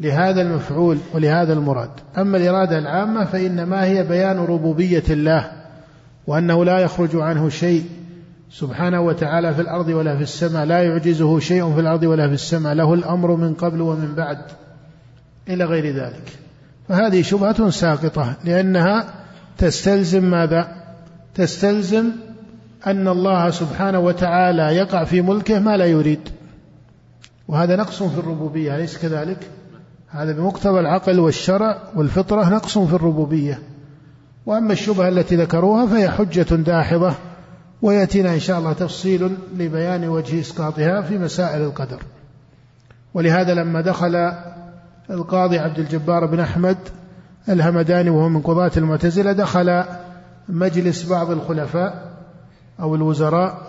[0.01, 5.53] لهذا المفعول ولهذا المراد أما الإرادة العامة فإنما هي بيان ربوبية الله
[6.27, 7.85] وأنه لا يخرج عنه شيء
[8.51, 12.75] سبحانه وتعالى في الأرض ولا في السماء لا يعجزه شيء في الأرض ولا في السماء
[12.75, 14.39] له الأمر من قبل ومن بعد
[15.49, 16.39] إلى غير ذلك
[16.89, 19.15] فهذه شبهة ساقطة لأنها
[19.59, 20.69] تستلزم ماذا؟
[21.35, 22.11] تستلزم
[22.87, 26.29] أن الله سبحانه وتعالى يقع في ملكه ما لا يريد
[27.49, 29.51] وهذا نقص في الربوبية أليس كذلك؟
[30.09, 33.63] هذا بمقتضى العقل والشرع والفطرة نقص في الربوبية.
[34.47, 37.15] وأما الشبهة التي ذكروها فهي حجة داحضة
[37.83, 42.03] ويأتينا إن شاء الله تفصيل لبيان وجه إسقاطها في مسائل القدر.
[43.15, 44.33] ولهذا لما دخل
[45.11, 46.77] القاضي عبد الجبار بن أحمد
[47.49, 49.85] الهمداني وهو من قضاة المعتزلة دخل
[50.49, 52.17] مجلس بعض الخلفاء
[52.81, 53.63] أو الوزراء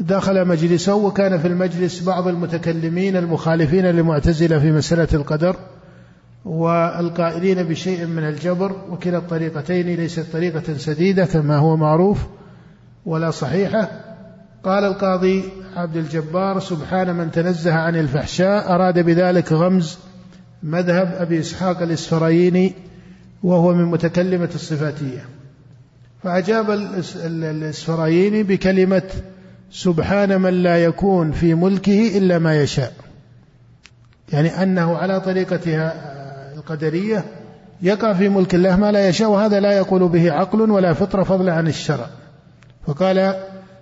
[0.00, 5.56] دخل مجلسه وكان في المجلس بعض المتكلمين المخالفين للمعتزلة في مسألة القدر
[6.44, 12.26] والقائلين بشيء من الجبر وكلا الطريقتين ليست طريقة سديدة كما هو معروف
[13.06, 13.90] ولا صحيحة.
[14.64, 15.44] قال القاضي
[15.76, 19.98] عبد الجبار سبحان من تنزه عن الفحشاء أراد بذلك غمز
[20.62, 22.72] مذهب أبي إسحاق الإسفرايني
[23.42, 25.24] وهو من متكلمة الصفاتية.
[26.22, 29.02] فأجاب الإسفرايني بكلمة
[29.70, 32.92] سبحان من لا يكون في ملكه إلا ما يشاء.
[34.32, 35.94] يعني أنه على طريقتها
[36.54, 37.24] القدرية
[37.82, 41.52] يقع في ملك الله ما لا يشاء وهذا لا يقول به عقل ولا فطرة فضلا
[41.54, 42.06] عن الشرع.
[42.86, 43.34] فقال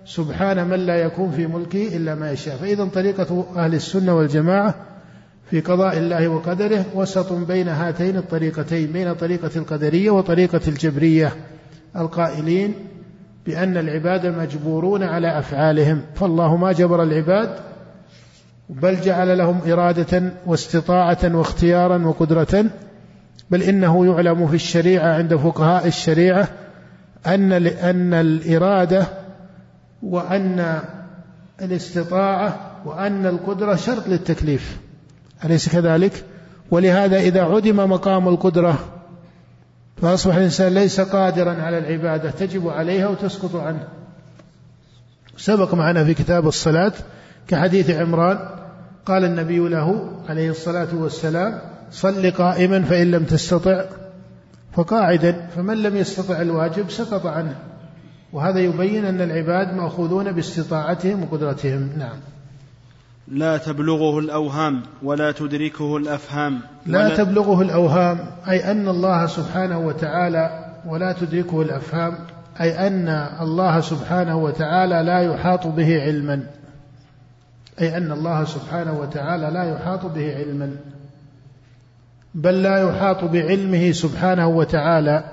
[0.05, 2.57] سبحان من لا يكون في ملكه إلا ما يشاء.
[2.57, 4.75] فإذا طريقة أهل السنة والجماعة
[5.49, 11.35] في قضاء الله وقدره وسط بين هاتين الطريقتين بين طريقة القدرية وطريقة الجبرية
[11.95, 12.73] القائلين.
[13.45, 16.01] بأن العباد مجبورون على أفعالهم.
[16.15, 17.49] فالله ما جبر العباد
[18.69, 22.65] بل جعل لهم إرادة واستطاعة واختيارا وقدرة.
[23.51, 26.47] بل إنه يعلم في الشريعة عند فقهاء الشريعة
[27.27, 29.05] أن أن الإرادة
[30.03, 30.79] وأن
[31.61, 34.77] الاستطاعة وأن القدرة شرط للتكليف.
[35.45, 36.23] أليس كذلك؟
[36.71, 38.94] ولهذا إذا عدم مقام القدرة
[40.01, 43.87] فأصبح الإنسان ليس قادرا على العبادة تجب عليها وتسقط عنه.
[45.37, 46.93] سبق معنا في كتاب الصلاة
[47.47, 48.39] كحديث عمران
[49.05, 53.85] قال النبي له عليه الصلاة والسلام صل قائما فإن لم تستطع
[54.73, 57.55] فقاعدا فمن لم يستطع الواجب سقط عنه.
[58.33, 61.89] وهذا يبين أن العباد مأخوذون باستطاعتهم وقدرتهم.
[61.97, 62.17] نعم.
[63.27, 71.13] لا تبلغه الأوهام ولا تدركه الأفهام لا تبلغه الأوهام أي أن الله سبحانه وتعالى ولا
[71.13, 72.17] تدركه الأفهام
[72.61, 73.09] أي أن
[73.41, 76.43] الله سبحانه وتعالى لا يحاط به علما.
[77.81, 80.75] أي أن الله سبحانه وتعالى لا يحاط به علما.
[82.35, 85.23] بل لا يحاط بعلمه سبحانه وتعالى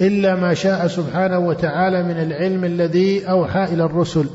[0.00, 4.26] إلا ما شاء سبحانه وتعالى من العلم الذي أوحى إلى الرسل.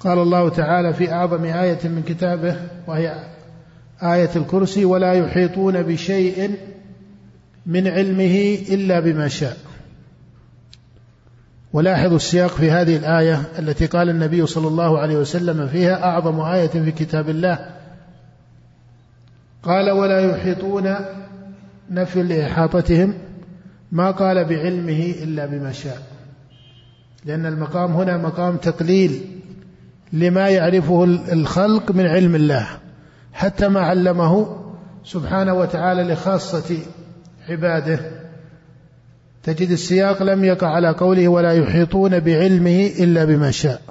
[0.00, 2.56] قال الله تعالى في أعظم آية من كتابه
[2.86, 3.24] وهي
[4.02, 6.56] آية الكرسي ولا يحيطون بشيء
[7.66, 9.56] من علمه إلا بما شاء.
[11.72, 16.66] ولاحظوا السياق في هذه الآية التي قال النبي صلى الله عليه وسلم فيها أعظم آية
[16.66, 17.70] في كتاب الله.
[19.62, 20.94] قال ولا يحيطون
[21.90, 23.14] نفي لإحاطتهم
[23.92, 26.02] ما قال بعلمه إلا بما شاء.
[27.24, 29.35] لأن المقام هنا مقام تقليل.
[30.12, 32.66] لما يعرفه الخلق من علم الله
[33.32, 34.56] حتى ما علمه
[35.04, 36.78] سبحانه وتعالى لخاصة
[37.48, 38.00] عباده.
[39.42, 43.82] تجد السياق لم يقع على قوله ولا يحيطون بعلمه إلا بما شاء.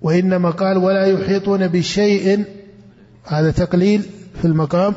[0.00, 2.44] وإنما قال ولا يحيطون بشيء
[3.26, 4.02] هذا تقليل
[4.34, 4.94] في المقام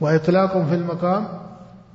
[0.00, 1.28] وإطلاق في المقام.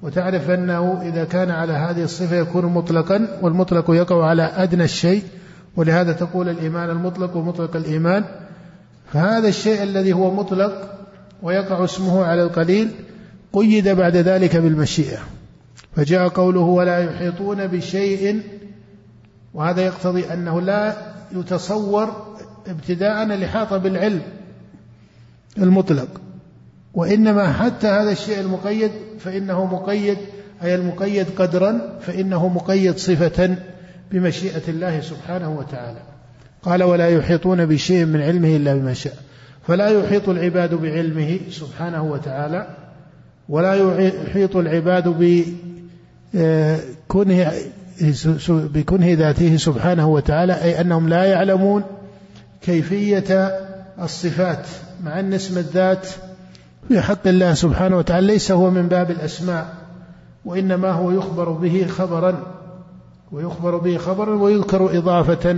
[0.02, 5.24] وتعرف أنه إذا كان على هذه الصفة يكون مطلقا والمطلق يقع على أدنى الشيء
[5.75, 8.23] ولهذا تقول الإيمان المطلق ومطلق الإيمان
[9.13, 10.97] فهذا الشيء الذي هو مطلق
[11.43, 12.91] ويقع اسمه على القليل
[13.53, 15.17] قيد بعد ذلك بالمشيئة.
[15.95, 18.41] فجاء قوله ولا يحيطون بشيء
[19.53, 20.95] وهذا يقتضي أنه لا
[21.31, 22.35] يتصور
[22.67, 24.21] ابتداء الإحاطة بالعلم
[25.57, 26.07] المطلق.
[26.93, 30.17] وإنما حتى هذا الشيء المقيد فإنه مقيد
[30.63, 33.57] أي المقيد قدرا فإنه مقيد صفة
[34.15, 35.99] بمشيئة الله سبحانه وتعالى.
[36.63, 39.13] قال ولا يحيطون بشيء من علمه إلا بما شاء.
[39.67, 42.67] فلا يحيط العباد بعلمه سبحانه وتعالى
[43.49, 45.08] ولا يحيط العباد
[46.34, 47.51] بكنه
[48.49, 51.84] بكنه ذاته سبحانه وتعالى أي أنهم لا يعلمون
[52.62, 53.60] كيفية
[54.01, 54.67] الصفات
[55.04, 56.08] مع أن اسم الذات
[56.88, 59.73] في حق الله سبحانه وتعالى ليس هو من باب الأسماء
[60.45, 62.55] وإنما هو يخبر به خبرا.
[63.31, 65.57] ويخبر به خبرا ويذكر إضافة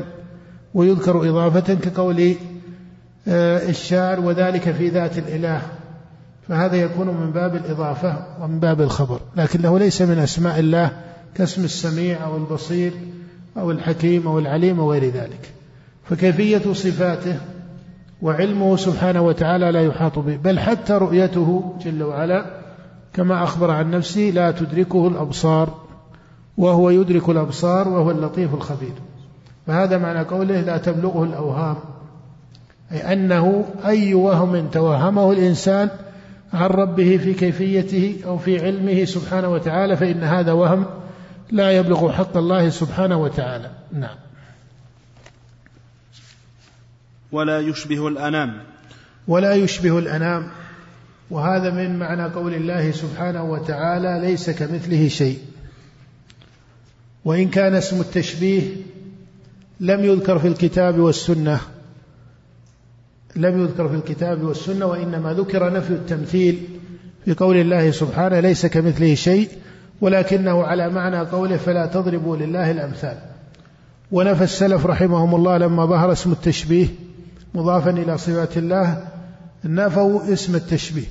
[0.73, 2.35] ويذكر إضافة كقول
[3.27, 5.61] آه، الشاعر وذلك في ذات الإله.
[6.47, 9.19] فهذا يكون من باب الإضافة ومن باب الخبر.
[9.35, 10.91] لكنه ليس من أسماء الله
[11.35, 12.91] كاسم السميع أو البصير
[13.57, 15.53] أو الحكيم أو العليم وغير ذلك.
[16.09, 17.37] فكيفية صفاته
[18.21, 20.35] وعلمه سبحانه وتعالى لا يحاط به.
[20.35, 22.45] بل حتى رؤيته جل وعلا
[23.13, 25.86] كما أخبر عن نفسه لا تدركه الأبصار.
[26.57, 28.93] وهو يدرك الأبصار وهو اللطيف الخبير.
[29.67, 31.77] فهذا معنى قوله لا تبلغه الأوهام
[32.91, 35.89] أي أنه أي وهم توهمه الإنسان
[36.53, 40.85] عن ربه في كيفيته أو في علمه سبحانه وتعالى فإن هذا وهم
[41.51, 43.71] لا يبلغ حق الله سبحانه وتعالى.
[43.93, 44.15] نعم.
[47.31, 48.61] ولا يشبه الأنام.
[49.27, 50.47] ولا يشبه الأنام.
[51.29, 55.39] وهذا من معنى قول الله سبحانه وتعالى ليس كمثله شيء.
[57.27, 58.61] وإن كان اسم التشبيه
[59.79, 61.59] لم يذكر في الكتاب والسنة
[63.35, 66.67] لم يذكر في الكتاب والسنة وإنما ذكر نفي التمثيل
[67.25, 69.49] في قول الله سبحانه ليس كمثله شيء
[70.01, 73.17] ولكنه على معنى قوله فلا تضربوا لله الأمثال.
[74.11, 76.87] ونفى السلف رحمهم الله لما ظهر اسم التشبيه
[77.53, 79.07] مضافا إلى صفات الله
[79.65, 81.07] نفوا اسم التشبيه.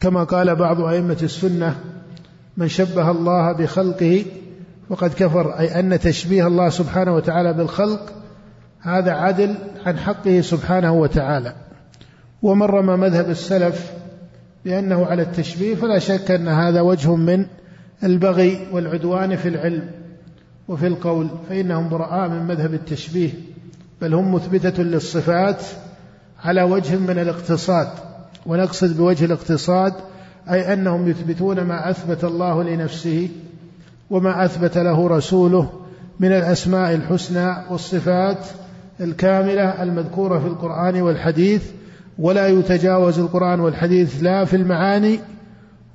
[0.00, 1.80] كما قال بعض أئمة السنة
[2.56, 4.24] من شبه الله بخلقه
[4.90, 8.12] وقد كفر أي أن تشبيه الله سبحانه وتعالى بالخلق
[8.80, 9.54] هذا عدل
[9.86, 11.54] عن حقه سبحانه وتعالى.
[12.42, 13.92] ومن رمى مذهب السلف
[14.64, 17.46] بأنه على التشبيه فلا شك أن هذا وجه من
[18.04, 19.90] البغي والعدوان في العلم
[20.68, 23.30] وفي القول فإنهم براء من مذهب التشبيه
[24.00, 25.62] بل هم مثبتة للصفات
[26.44, 27.88] على وجه من الاقتصاد.
[28.46, 29.92] ونقصد بوجه الاقتصاد
[30.50, 33.28] أي أنهم يثبتون ما أثبت الله لنفسه
[34.10, 35.68] وما أثبت له رسوله
[36.20, 38.46] من الأسماء الحسنى والصفات
[39.00, 41.62] الكاملة المذكورة في القرآن والحديث
[42.18, 45.20] ولا يتجاوز القرآن والحديث لا في المعاني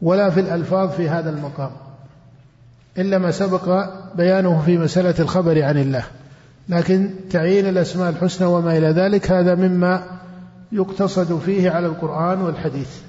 [0.01, 1.72] ولا في الألفاظ في هذا المقام.
[2.97, 6.03] إلا ما سبق بيانه في مسألة الخبر عن الله.
[6.70, 10.03] لكن تعيين الأسماء الحسنى وما إلى ذلك هذا مما
[10.72, 13.09] يقتصد فيه على القرآن والحديث.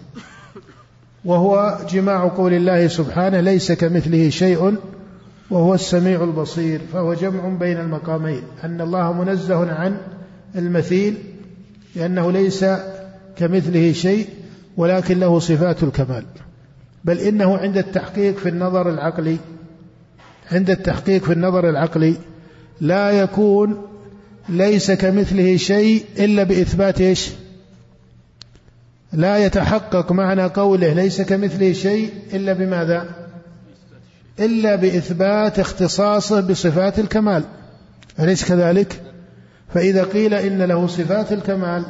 [1.25, 4.77] وهو جماع قول الله سبحانه ليس كمثله شيء
[5.51, 8.43] وهو السميع البصير فهو جمع بين المقامين.
[8.65, 9.97] أن الله منزه عن
[10.57, 11.15] المثيل
[11.97, 12.65] لأنه ليس
[13.37, 14.27] كمثله شيء
[14.77, 16.25] ولكن له صفات الكمال.
[17.05, 19.37] بل إنه عند التحقيق في النظر العقلي
[20.53, 22.15] عند التحقيق في النظر العقلي
[22.81, 23.83] لا يكون
[24.49, 27.31] ليس كمثله شيء إلا بإثبات إيش؟
[29.13, 33.07] لا يتحقق معنى قوله ليس كمثله شيء إلا بماذا؟
[34.41, 37.45] إلا بإثبات اختصاصه بصفات الكمال.
[38.21, 39.01] أليس كذلك؟
[39.75, 41.85] فإذا قيل إن له صفات الكمال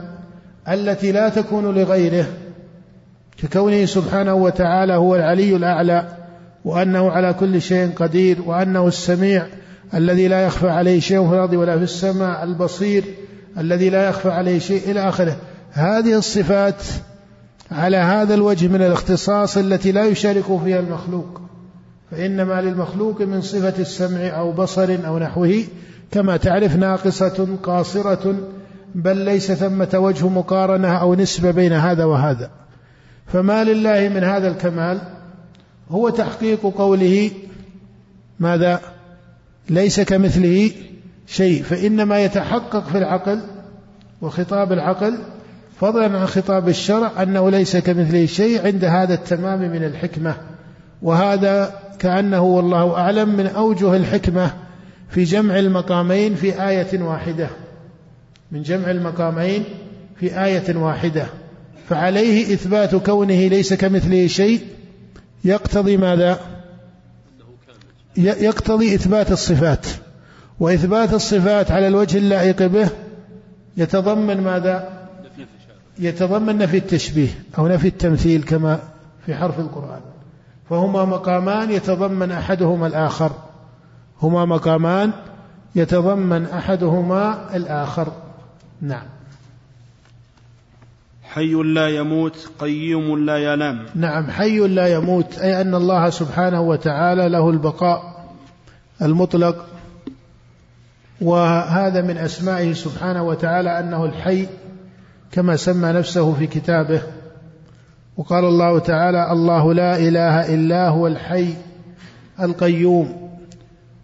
[0.69, 2.27] التي لا تكون لغيره
[3.43, 6.09] ككونه سبحانه وتعالى هو العلي الأعلى
[6.65, 9.47] وأنه على كل شيء قدير وأنه السميع
[9.95, 13.05] الذي لا يخفى عليه شيء في الأرض ولا في السماء البصير
[13.59, 15.37] الذي لا يخفى عليه شيء إلى آخره.
[15.73, 16.83] هذه الصفات
[17.71, 21.41] على هذا الوجه من الاختصاص التي لا يشارك فيها المخلوق
[22.11, 25.65] فإنما للمخلوق من صفة السمع أو بصر أو نحوه
[26.11, 28.37] كما تعرف ناقصة قاصرة
[28.95, 32.51] بل ليس ثمة وجه مقارنة أو نسبة بين هذا وهذا.
[33.27, 35.01] فما لله من هذا الكمال؟
[35.91, 37.31] هو تحقيق قوله
[38.41, 38.81] ماذا؟
[39.71, 40.71] ليس كمثله
[41.27, 43.41] شيء فإنما يتحقق في العقل
[44.23, 45.19] وخطاب العقل
[45.81, 50.37] فضلا عن خطاب الشرع أنه ليس كمثله شيء عند هذا التمام من الحكمة
[51.03, 54.51] وهذا كأنه والله أعلم من أوجه الحكمة
[55.11, 57.49] في جمع المقامين في آية واحدة
[58.53, 59.65] من جمع المقامين
[60.17, 61.27] في آية واحدة
[61.89, 64.61] فعليه إثبات كونه ليس كمثله شيء
[65.45, 66.41] يقتضي ماذا؟
[68.17, 69.87] يقتضي إثبات الصفات
[70.61, 72.89] وإثبات الصفات على الوجه اللائق به
[73.77, 75.00] يتضمن ماذا؟
[76.01, 77.29] يتضمن نفي التشبيه
[77.59, 78.79] أو نفي التمثيل كما
[79.27, 80.01] في حرف القرآن.
[80.71, 83.33] فهما مقامان يتضمن أحدهما الآخر.
[84.23, 85.13] هما مقامان
[85.75, 88.13] يتضمن أحدهما الآخر.
[88.81, 89.07] نعم.
[91.23, 93.87] حي لا يموت قيوم لا ينام.
[93.95, 98.25] نعم حي لا يموت أي أن الله سبحانه وتعالى له البقاء
[99.03, 99.67] المطلق.
[101.21, 104.47] وهذا من أسمائه سبحانه وتعالى أنه الحي
[105.33, 107.03] كما سمى نفسه في كتابه.
[108.17, 111.55] وقال الله تعالى الله لا إله إلا هو الحي
[112.41, 113.31] القيوم.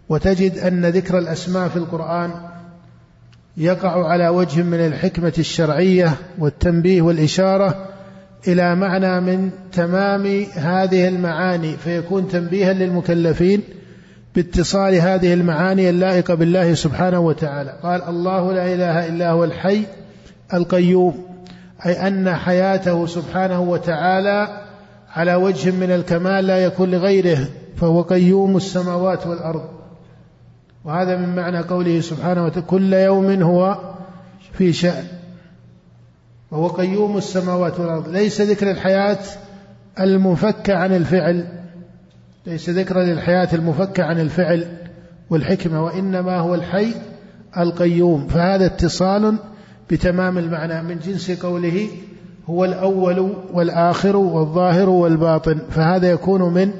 [0.09, 2.31] وتجد أن ذكر الأسماء في القرآن
[3.57, 7.85] يقع على وجه من الحكمة الشرعية والتنبيه والإشارة
[8.47, 13.61] إلى معنى من تمام هذه المعاني فيكون تنبيها للمكلفين
[14.35, 17.73] باتصال هذه المعاني اللائقة بالله سبحانه وتعالى.
[17.83, 19.83] قال الله لا إله إلا هو الحي
[20.53, 21.25] القيوم
[21.85, 24.67] أي أن حياته سبحانه وتعالى
[25.15, 29.69] على وجه من الكمال لا يكون لغيره فهو قيوم السماوات والأرض.
[30.85, 33.77] وهذا من معنى قوله سبحانه وتعالى كل يوم هو
[34.53, 35.03] في شأن.
[36.51, 38.09] وهو قيوم السماوات والأرض.
[38.09, 39.19] ليس ذكر الحياة
[39.99, 41.47] المفكة عن الفعل.
[42.45, 44.67] ليس ذكر للحياة المفكة عن الفعل
[45.29, 46.93] والحكمة وإنما هو الحي
[47.57, 48.27] القيوم.
[48.27, 49.37] فهذا اتصال
[49.89, 51.87] بتمام المعنى من جنس قوله
[52.49, 56.71] هو الأول والآخر والظاهر والباطن فهذا يكون من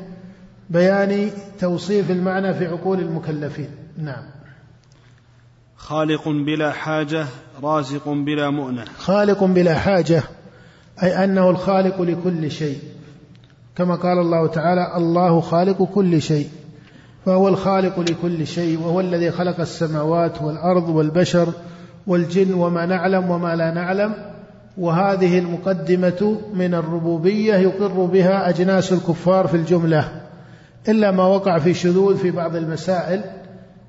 [0.69, 3.69] بيان توصيف المعنى في عقول المكلفين.
[3.97, 4.23] نعم.
[5.77, 7.25] خالق بلا حاجة
[7.63, 8.85] رازق بلا مؤنة.
[8.97, 10.23] خالق بلا حاجة
[11.03, 12.79] أي أنه الخالق لكل شيء.
[13.75, 16.49] كما قال الله تعالى الله خالق كل شيء
[17.25, 21.47] فهو الخالق لكل شيء وهو الذي خلق السماوات والأرض والبشر
[22.07, 24.13] والجن وما نعلم وما لا نعلم
[24.77, 30.11] وهذه المقدمة من الربوبية يقر بها أجناس الكفار في الجملة.
[30.89, 33.21] إلا ما وقع في شذوذ في بعض المسائل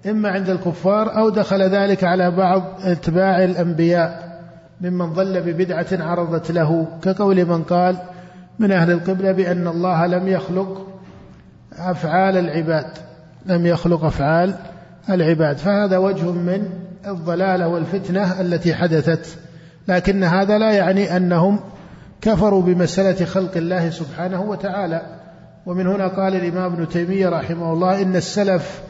[0.07, 4.41] إما عند الكفار أو دخل ذلك على بعض أتباع الأنبياء
[4.81, 6.87] ممن ضل ببدعة عرضت له.
[7.03, 7.97] كقول من قال
[8.59, 10.87] من أهل القبلة بأن الله لم يخلق
[11.79, 12.87] أفعال العباد
[13.47, 14.55] لم يخلق أفعال
[15.11, 15.57] العباد.
[15.57, 16.69] فهذا وجه من
[17.07, 19.39] الضلالة والفتنة التي حدثت
[19.89, 21.61] لكن هذا لا يعني أنهم
[22.21, 25.03] كفروا بمسألة خلق الله سبحانه وتعالى.
[25.67, 28.81] ومن هنا قال الإمام ابن تيمية رحمه الله إن السلف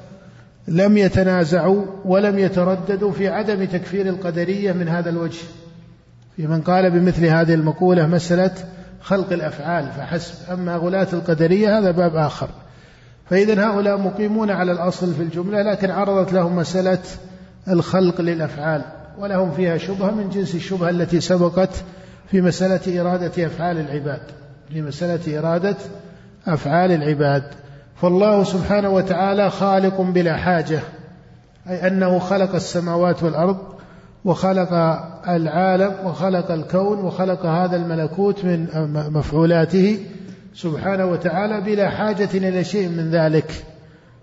[0.69, 5.43] لم يتنازعوا ولم يترددوا في عدم تكفير القدرية من هذا الوجه.
[6.37, 8.55] في من قال بمثل هذه المقولة مسألة
[9.01, 10.35] خلق الأفعال فحسب.
[10.53, 12.49] أما غلاة القدرية هذا باب آخر.
[13.31, 16.99] فإذا هؤلاء مقيمون على الأصل في الجملة لكن عرضت لهم مسألة
[17.71, 18.83] الخلق للأفعال
[19.19, 21.71] ولهم فيها شبهة من جنس الشبهة التي سبقت
[22.31, 24.21] في مسألة إرادة أفعال العباد
[24.69, 25.77] في مسألة إرادة
[26.47, 27.43] أفعال العباد.
[27.97, 30.81] فالله سبحانه وتعالى خالق بلا حاجة
[31.69, 33.59] أي أنه خلق السماوات والأرض
[34.25, 34.73] وخلق
[35.29, 38.67] العالم وخلق الكون وخلق هذا الملكوت من
[39.11, 39.99] مفعولاته
[40.55, 43.65] سبحانه وتعالى بلا حاجة إلى شيء من ذلك.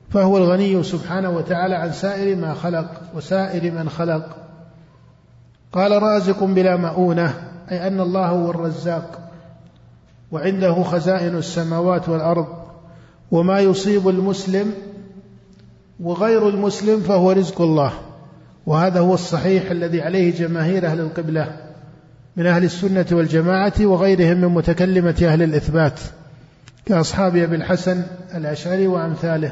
[0.09, 4.37] فهو الغني سبحانه وتعالى عن سائر ما خلق وسائر من خلق.
[5.73, 7.33] قال رازق بلا مؤونة
[7.71, 9.29] أي أن الله هو الرزاق
[10.31, 12.47] وعنده خزائن السماوات والأرض
[13.31, 14.73] وما يصيب المسلم
[15.99, 17.91] وغير المسلم فهو رزق الله.
[18.65, 21.57] وهذا هو الصحيح الذي عليه جماهير أهل القبلة
[22.37, 25.99] من أهل السنة والجماعة وغيرهم من متكلمة أهل الإثبات
[26.85, 28.03] كأصحاب أبي الحسن
[28.35, 29.51] الأشعري وأمثاله.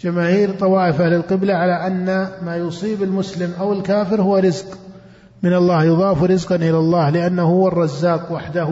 [0.00, 4.78] جماهير طوائف أهل القبلة على أن ما يصيب المسلم أو الكافر هو رزق.
[5.42, 8.68] من الله يضاف رزقا إلى الله لأنه هو الرزاق وحده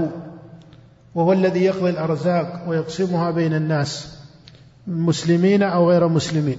[1.15, 4.19] وهو الذي يقضي الأرزاق ويقسمها بين الناس
[4.87, 6.59] مسلمين أو غير مسلمين.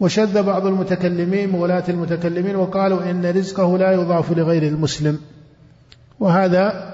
[0.00, 5.18] وشذ بعض المتكلمين مولاة المتكلمين وقالوا إن رزقه لا يضاف لغير المسلم.
[6.20, 6.92] وهذا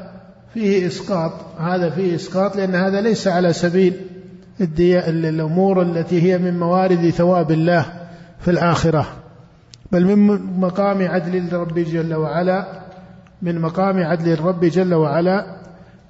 [0.55, 3.95] فيه إسقاط هذا فيه إسقاط لأن هذا ليس على سبيل
[4.61, 7.86] الأمور التي هي من موارد ثواب الله
[8.38, 9.06] في الآخرة.
[9.92, 12.66] بل من مقام عدل الرب جل وعلا
[13.42, 15.46] من مقام عدل الرب جل وعلا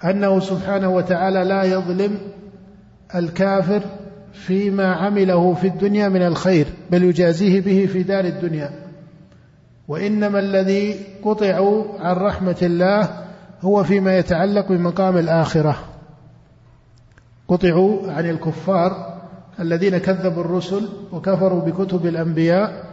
[0.05, 2.18] أنه سبحانه وتعالى لا يظلم
[3.14, 3.82] الكافر
[4.32, 8.70] فيما عمله في الدنيا من الخير بل يجازيه به في دار الدنيا.
[9.88, 13.09] وإنما الذي قطعوا عن رحمة الله
[13.61, 15.76] هو فيما يتعلق بمقام الآخرة.
[17.49, 19.18] قطعوا عن الكفار
[19.61, 22.84] الذين كذبوا الرسل وكفروا بكتب الأنبياء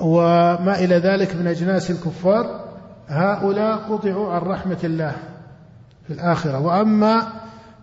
[0.00, 2.64] وما إلى ذلك من أجناس الكفار
[3.08, 5.12] هؤلاء قطعوا عن رحمة الله
[6.06, 6.60] في الآخرة.
[6.60, 7.26] وأما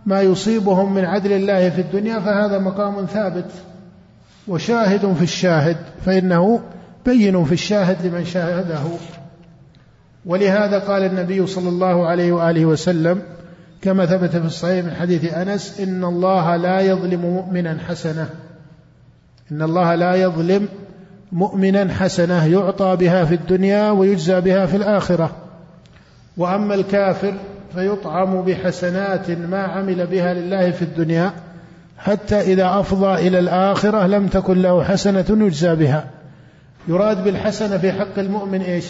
[0.06, 3.50] ما يصيبهم من عدل الله في الدنيا فهذا مقام ثابت
[4.48, 6.60] وشاهد في الشاهد فإنه
[7.06, 8.84] بين في الشاهد لمن شاهده.
[10.26, 13.22] ولهذا قال النبي صلى الله عليه وآله وسلم
[13.86, 18.28] كما ثبت في الصحيح من حديث أنس إن الله لا يظلم مؤمنا حسنة.
[19.52, 20.68] إن الله لا يظلم
[21.32, 22.46] مؤمنا حسنة.
[22.46, 25.30] يعطى بها في الدنيا ويجزى بها في الآخرة.
[26.36, 27.34] وأما الكافر
[27.74, 31.32] فيطعم بحسنات ما عمل بها لله في الدنيا
[31.98, 36.04] حتى إذا أفضى إلى الآخرة لم تكن له حسنة يجزى بها.
[36.88, 38.86] يراد بالحسنة في حق المؤمن إيش؟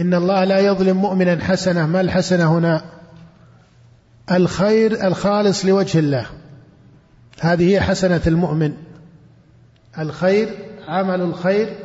[0.00, 2.84] إن الله لا يظلم مؤمنا حسنة ما الحسنة هنا؟
[4.32, 6.26] الخير الخالص لوجه الله.
[7.40, 8.72] هذه هي حسنة المؤمن.
[9.98, 10.48] الخير
[10.88, 11.76] عمل الخير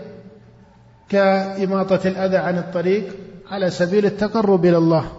[1.09, 3.03] كإماطة الأذى عن الطريق
[3.51, 5.11] على سبيل التقرب إلى الله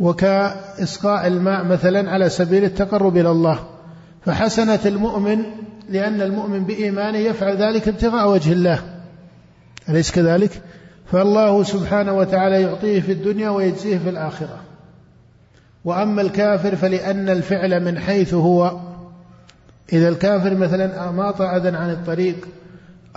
[0.00, 3.68] وكإسقاء الماء مثلا على سبيل التقرب إلى الله.
[4.26, 5.42] فحسنة المؤمن
[5.88, 8.82] لأن المؤمن بإيمانه يفعل ذلك ابتغاء وجه الله.
[9.88, 10.62] أليس كذلك؟
[11.12, 14.60] فالله سبحانه وتعالى يعطيه في الدنيا ويجزيه في الآخرة.
[15.84, 18.80] وأما الكافر فلأن الفعل من حيث هو
[19.92, 22.48] إذا الكافر مثلا أماط أذى عن الطريق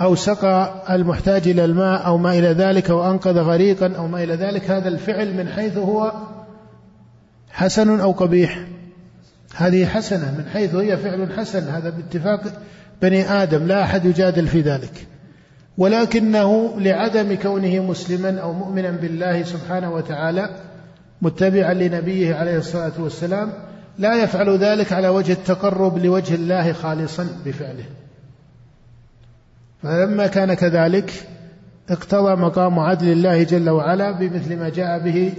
[0.02, 4.36] أو سقى المحتاج إلى الماء أو ما إلى ذلك أو أنقذ غريقا أو ما إلى
[4.36, 6.14] ذلك هذا الفعل من حيث هو
[7.50, 8.66] حسن أو قبيح.
[9.56, 12.42] هذه حسنة من حيث هي فعل حسن هذا باتفاق
[13.02, 15.08] بني آدم لا أحد يجادل في ذلك.
[15.78, 20.50] ولكنه لعدم كونه مسلما أو مؤمنا بالله سبحانه وتعالى
[21.22, 23.50] متبعا لنبيه عليه الصلاة والسلام
[24.00, 27.84] لا يفعل ذلك على وجه التقرب لوجه الله خالصا بفعله.
[29.84, 31.28] فلما كان كذلك
[31.90, 35.34] اقتضى مقام عدل الله جل وعلا بمثل ما جاء به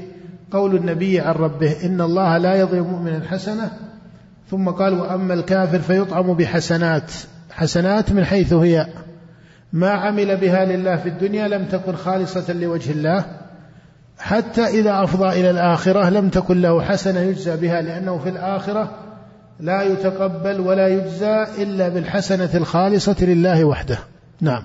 [0.50, 3.70] قول النبي عن ربه إن الله لا يظلم مؤمنا حسنة.
[4.50, 7.12] ثم قال وأما الكافر فيطعم بحسنات
[7.50, 8.86] حسنات من حيث هي.
[9.72, 13.24] ما عمل بها لله في الدنيا لم تكن خالصة لوجه الله
[14.18, 18.90] حتى إذا أفضى إلى الآخرة لم تكن له حسنة يجزى بها لأنه في الآخرة
[19.60, 23.98] لا يتقبل ولا يجزى إلا بالحسنة الخالصة لله وحده.
[24.40, 24.62] نعم.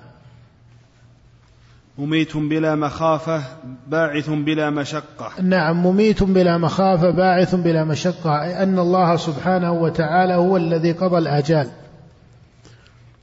[1.98, 3.42] مميت بلا مخافة
[3.88, 5.32] باعث بلا مشقة.
[5.42, 11.18] نعم مميت بلا مخافة باعث بلا مشقة أي أن الله سبحانه وتعالى هو الذي قضى
[11.18, 11.68] الآجال.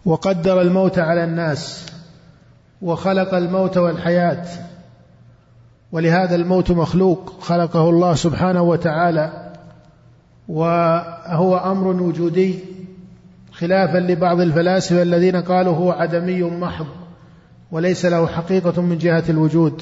[0.05, 1.85] وقدر الموت على الناس
[2.81, 4.45] وخلق الموت والحياة.
[5.91, 9.51] ولهذا الموت مخلوق خلقه الله سبحانه وتعالى
[10.47, 12.59] وهو أمر وجودي
[13.51, 16.85] خلافا لبعض الفلاسفة الذين قالوا هو عدمي محض
[17.71, 19.81] وليس له حقيقة من جهة الوجود.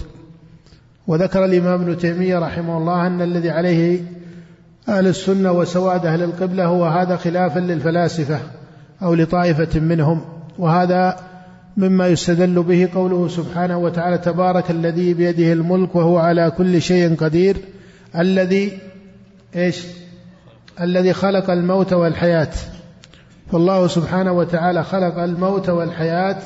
[1.07, 4.01] وذكر الإمام ابن تيمية رحمه الله أن الذي عليه
[4.89, 8.39] أهل السنة وسواد أهل القبلة هو هذا خلافا للفلاسفة.
[9.04, 10.22] أو لطائفة منهم
[10.60, 11.20] وهذا
[11.78, 17.58] مما يستدل به قوله سبحانه وتعالى تبارك الذي بيده الملك وهو على كل شيء قدير
[18.18, 18.72] الذي
[19.56, 19.86] إيش؟
[20.82, 22.51] الذي خلق الموت والحياة
[23.51, 26.38] فالله سبحانه وتعالى خلق الموت والحياة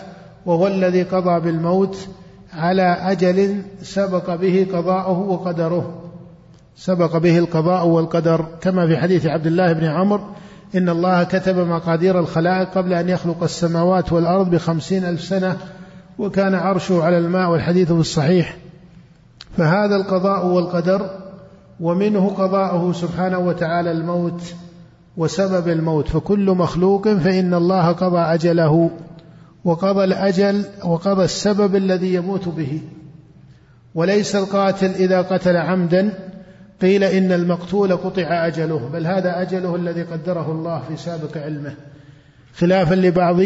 [0.45, 2.07] وهو الذي قضى بالموت
[2.53, 6.03] على أجل سبق به قضاؤه وقدره.
[6.75, 10.21] سبق به القضاء والقدر كما في حديث عبد الله بن عمرو
[10.75, 15.57] إن الله كتب مقادير الخلائق قبل أن يخلق السماوات والأرض بخمسين ألف سنة
[16.19, 18.57] وكان عرشه على الماء والحديث في الصحيح.
[19.57, 21.09] فهذا القضاء والقدر
[21.79, 24.41] ومنه قضاءه سبحانه وتعالى الموت
[25.17, 26.07] وسبب الموت.
[26.07, 28.91] فكل مخلوق فإن الله قضى أجله
[29.65, 32.81] وقضى الأجل وقضى السبب الذي يموت به.
[33.95, 36.13] وليس القاتل إذا قتل عمدا
[36.81, 41.73] قيل إن المقتول قطع أجله بل هذا أجله الذي قدره الله في سابق علمه.
[42.55, 43.39] خلافا لبعض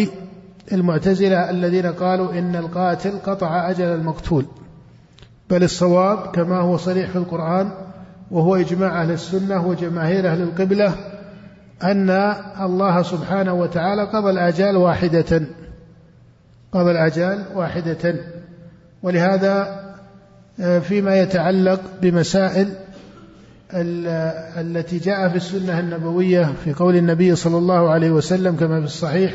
[0.71, 4.45] المعتزلة الذين قالوا إن القاتل قطع أجل المقتول.
[5.49, 7.71] بل الصواب كما هو صريح في القرآن
[8.31, 10.95] وهو إجماع أهل السنة وجماهير أهل القبلة
[11.83, 12.09] أن
[12.61, 15.41] الله سبحانه وتعالى قضى الآجال واحدة.
[16.71, 18.15] قضى الآجال واحدة.
[19.03, 19.81] ولهذا
[20.59, 22.73] آه، فيما يتعلق بمسائل
[23.73, 29.33] التي جاء في السنة النبوية في قول النبي صلى الله عليه وسلم كما في الصحيح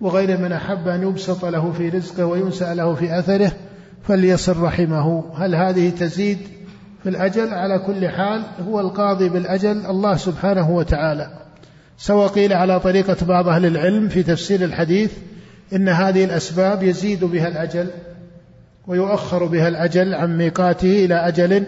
[0.00, 3.52] وغير من أحب أن يبسط له في رزقه وينسأ له في أثره
[4.08, 5.24] فليصل رحمه.
[5.36, 6.38] هل هذه تزيد
[7.02, 11.30] في الأجل؟ على كل حال هو القاضي بالأجل الله سبحانه وتعالى.
[11.98, 15.12] سواء قيل على طريقة بعض أهل العلم في تفسير الحديث
[15.72, 17.86] إن هذه الأسباب يزيد بها الأجل
[18.86, 21.64] ويؤخر بها الأجل عن ميقاته إلى أجل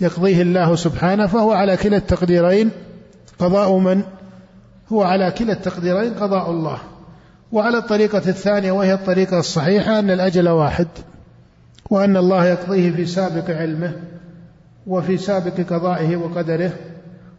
[0.00, 2.70] يقضيه الله سبحانه فهو على كلا التقديرين
[3.38, 4.02] قضاء من؟
[4.92, 6.78] هو على كلا التقديرين قضاء الله.
[7.52, 10.88] وعلى الطريقة الثانية وهي الطريقة الصحيحة أن الأجل واحد
[11.90, 13.92] وأن الله يقضيه في سابق علمه
[14.86, 16.72] وفي سابق قضائه وقدره.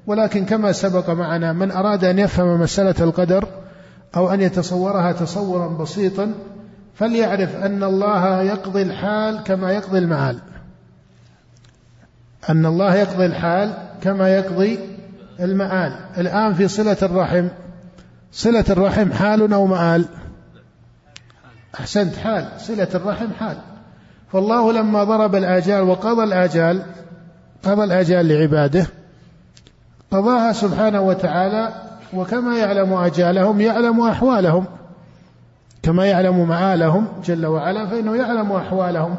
[0.07, 3.45] ولكن كما سبق معنا من أراد أن يفهم مسألة القدر
[4.15, 6.33] أو أن يتصورها تصورا بسيطا
[6.95, 10.39] فليعرف أن الله يقضي الحال كما يقضي المعال
[12.49, 14.79] أن الله يقضي الحال كما يقضي
[15.39, 15.93] المآل.
[16.17, 17.47] الآن في صلة الرحم.
[18.31, 20.05] صلة الرحم حال أو مآل؟
[21.79, 22.47] أحسنت حال.
[22.57, 23.57] صلة الرحم حال.
[24.31, 26.83] فالله لما ضرب الآجال وقضى الآجال
[27.63, 28.87] قضى الآجال لعباده
[30.11, 31.73] قضاها سبحانه وتعالى
[32.13, 34.65] وكما يعلم أجالهم يعلم أحوالهم.
[35.83, 39.15] كما يعلم مآلهم جل وعلا فإنه يعلم أحوالهم.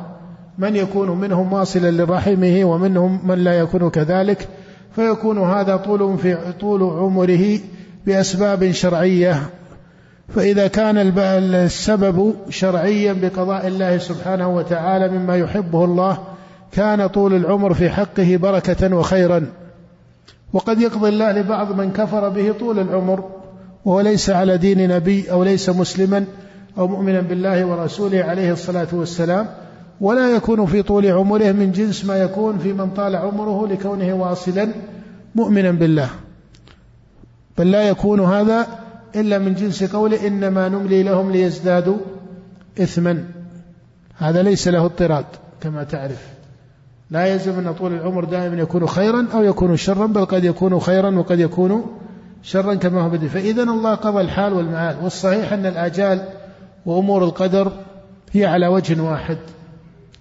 [0.61, 4.49] من يكون منهم واصلا لرحمه ومنهم من لا يكون كذلك
[4.95, 7.59] فيكون هذا طول في طول عمره
[8.07, 9.43] بأسباب شرعية.
[10.29, 11.13] فإذا كان
[11.55, 16.19] السبب شرعيا بقضاء الله سبحانه وتعالى مما يحبه الله
[16.73, 19.47] كان طول العمر في حقه بركة وخيرا.
[20.53, 23.25] وقد يقضي الله لبعض من كفر به طول العمر
[23.85, 26.25] وهو ليس على دين نبي أو ليس مسلما
[26.79, 29.47] أو مؤمنا بالله ورسوله عليه الصلاة والسلام.
[30.01, 34.73] ولا يكون في طول عمره من جنس ما يكون في من طال عمره لكونه واصلا
[35.35, 36.11] مؤمنا بالله.
[37.59, 38.67] بل لا يكون هذا
[39.17, 41.97] إلا من جنس قوله إنما نملي لهم ليزدادوا
[42.81, 43.25] إثما.
[44.19, 45.25] هذا ليس له اضطراد
[45.61, 46.27] كما تعرف.
[47.11, 51.19] لا يلزم أن طول العمر دائما يكون خيرا أو يكون شرا بل قد يكون خيرا
[51.19, 51.85] وقد يكون
[52.43, 56.25] شرا كما هو بدي فإذا الله قضى الحال والمعال والصحيح أن الآجال
[56.87, 57.73] وأمور القدر
[58.33, 59.39] هي على وجه واحد.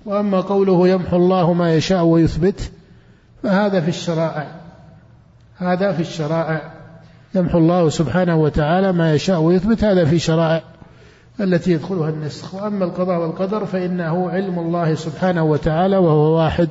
[0.10, 2.72] وأما قوله يمحو الله ما يشاء ويثبت
[3.44, 4.56] فهذا في الشرائع.
[5.58, 6.72] هذا في الشرائع.
[7.36, 10.64] يمحو الله سبحانه وتعالى ما يشاء ويثبت هذا في شرائع
[11.40, 12.54] التي يدخلها النسخ.
[12.56, 16.70] وأما القضاء والقدر فإنه علم الله سبحانه وتعالى وهو واحد.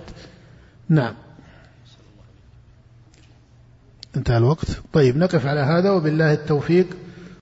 [0.88, 1.14] نعم.
[4.16, 4.80] انتهى الوقت.
[4.92, 6.86] طيب نقف على هذا وبالله التوفيق.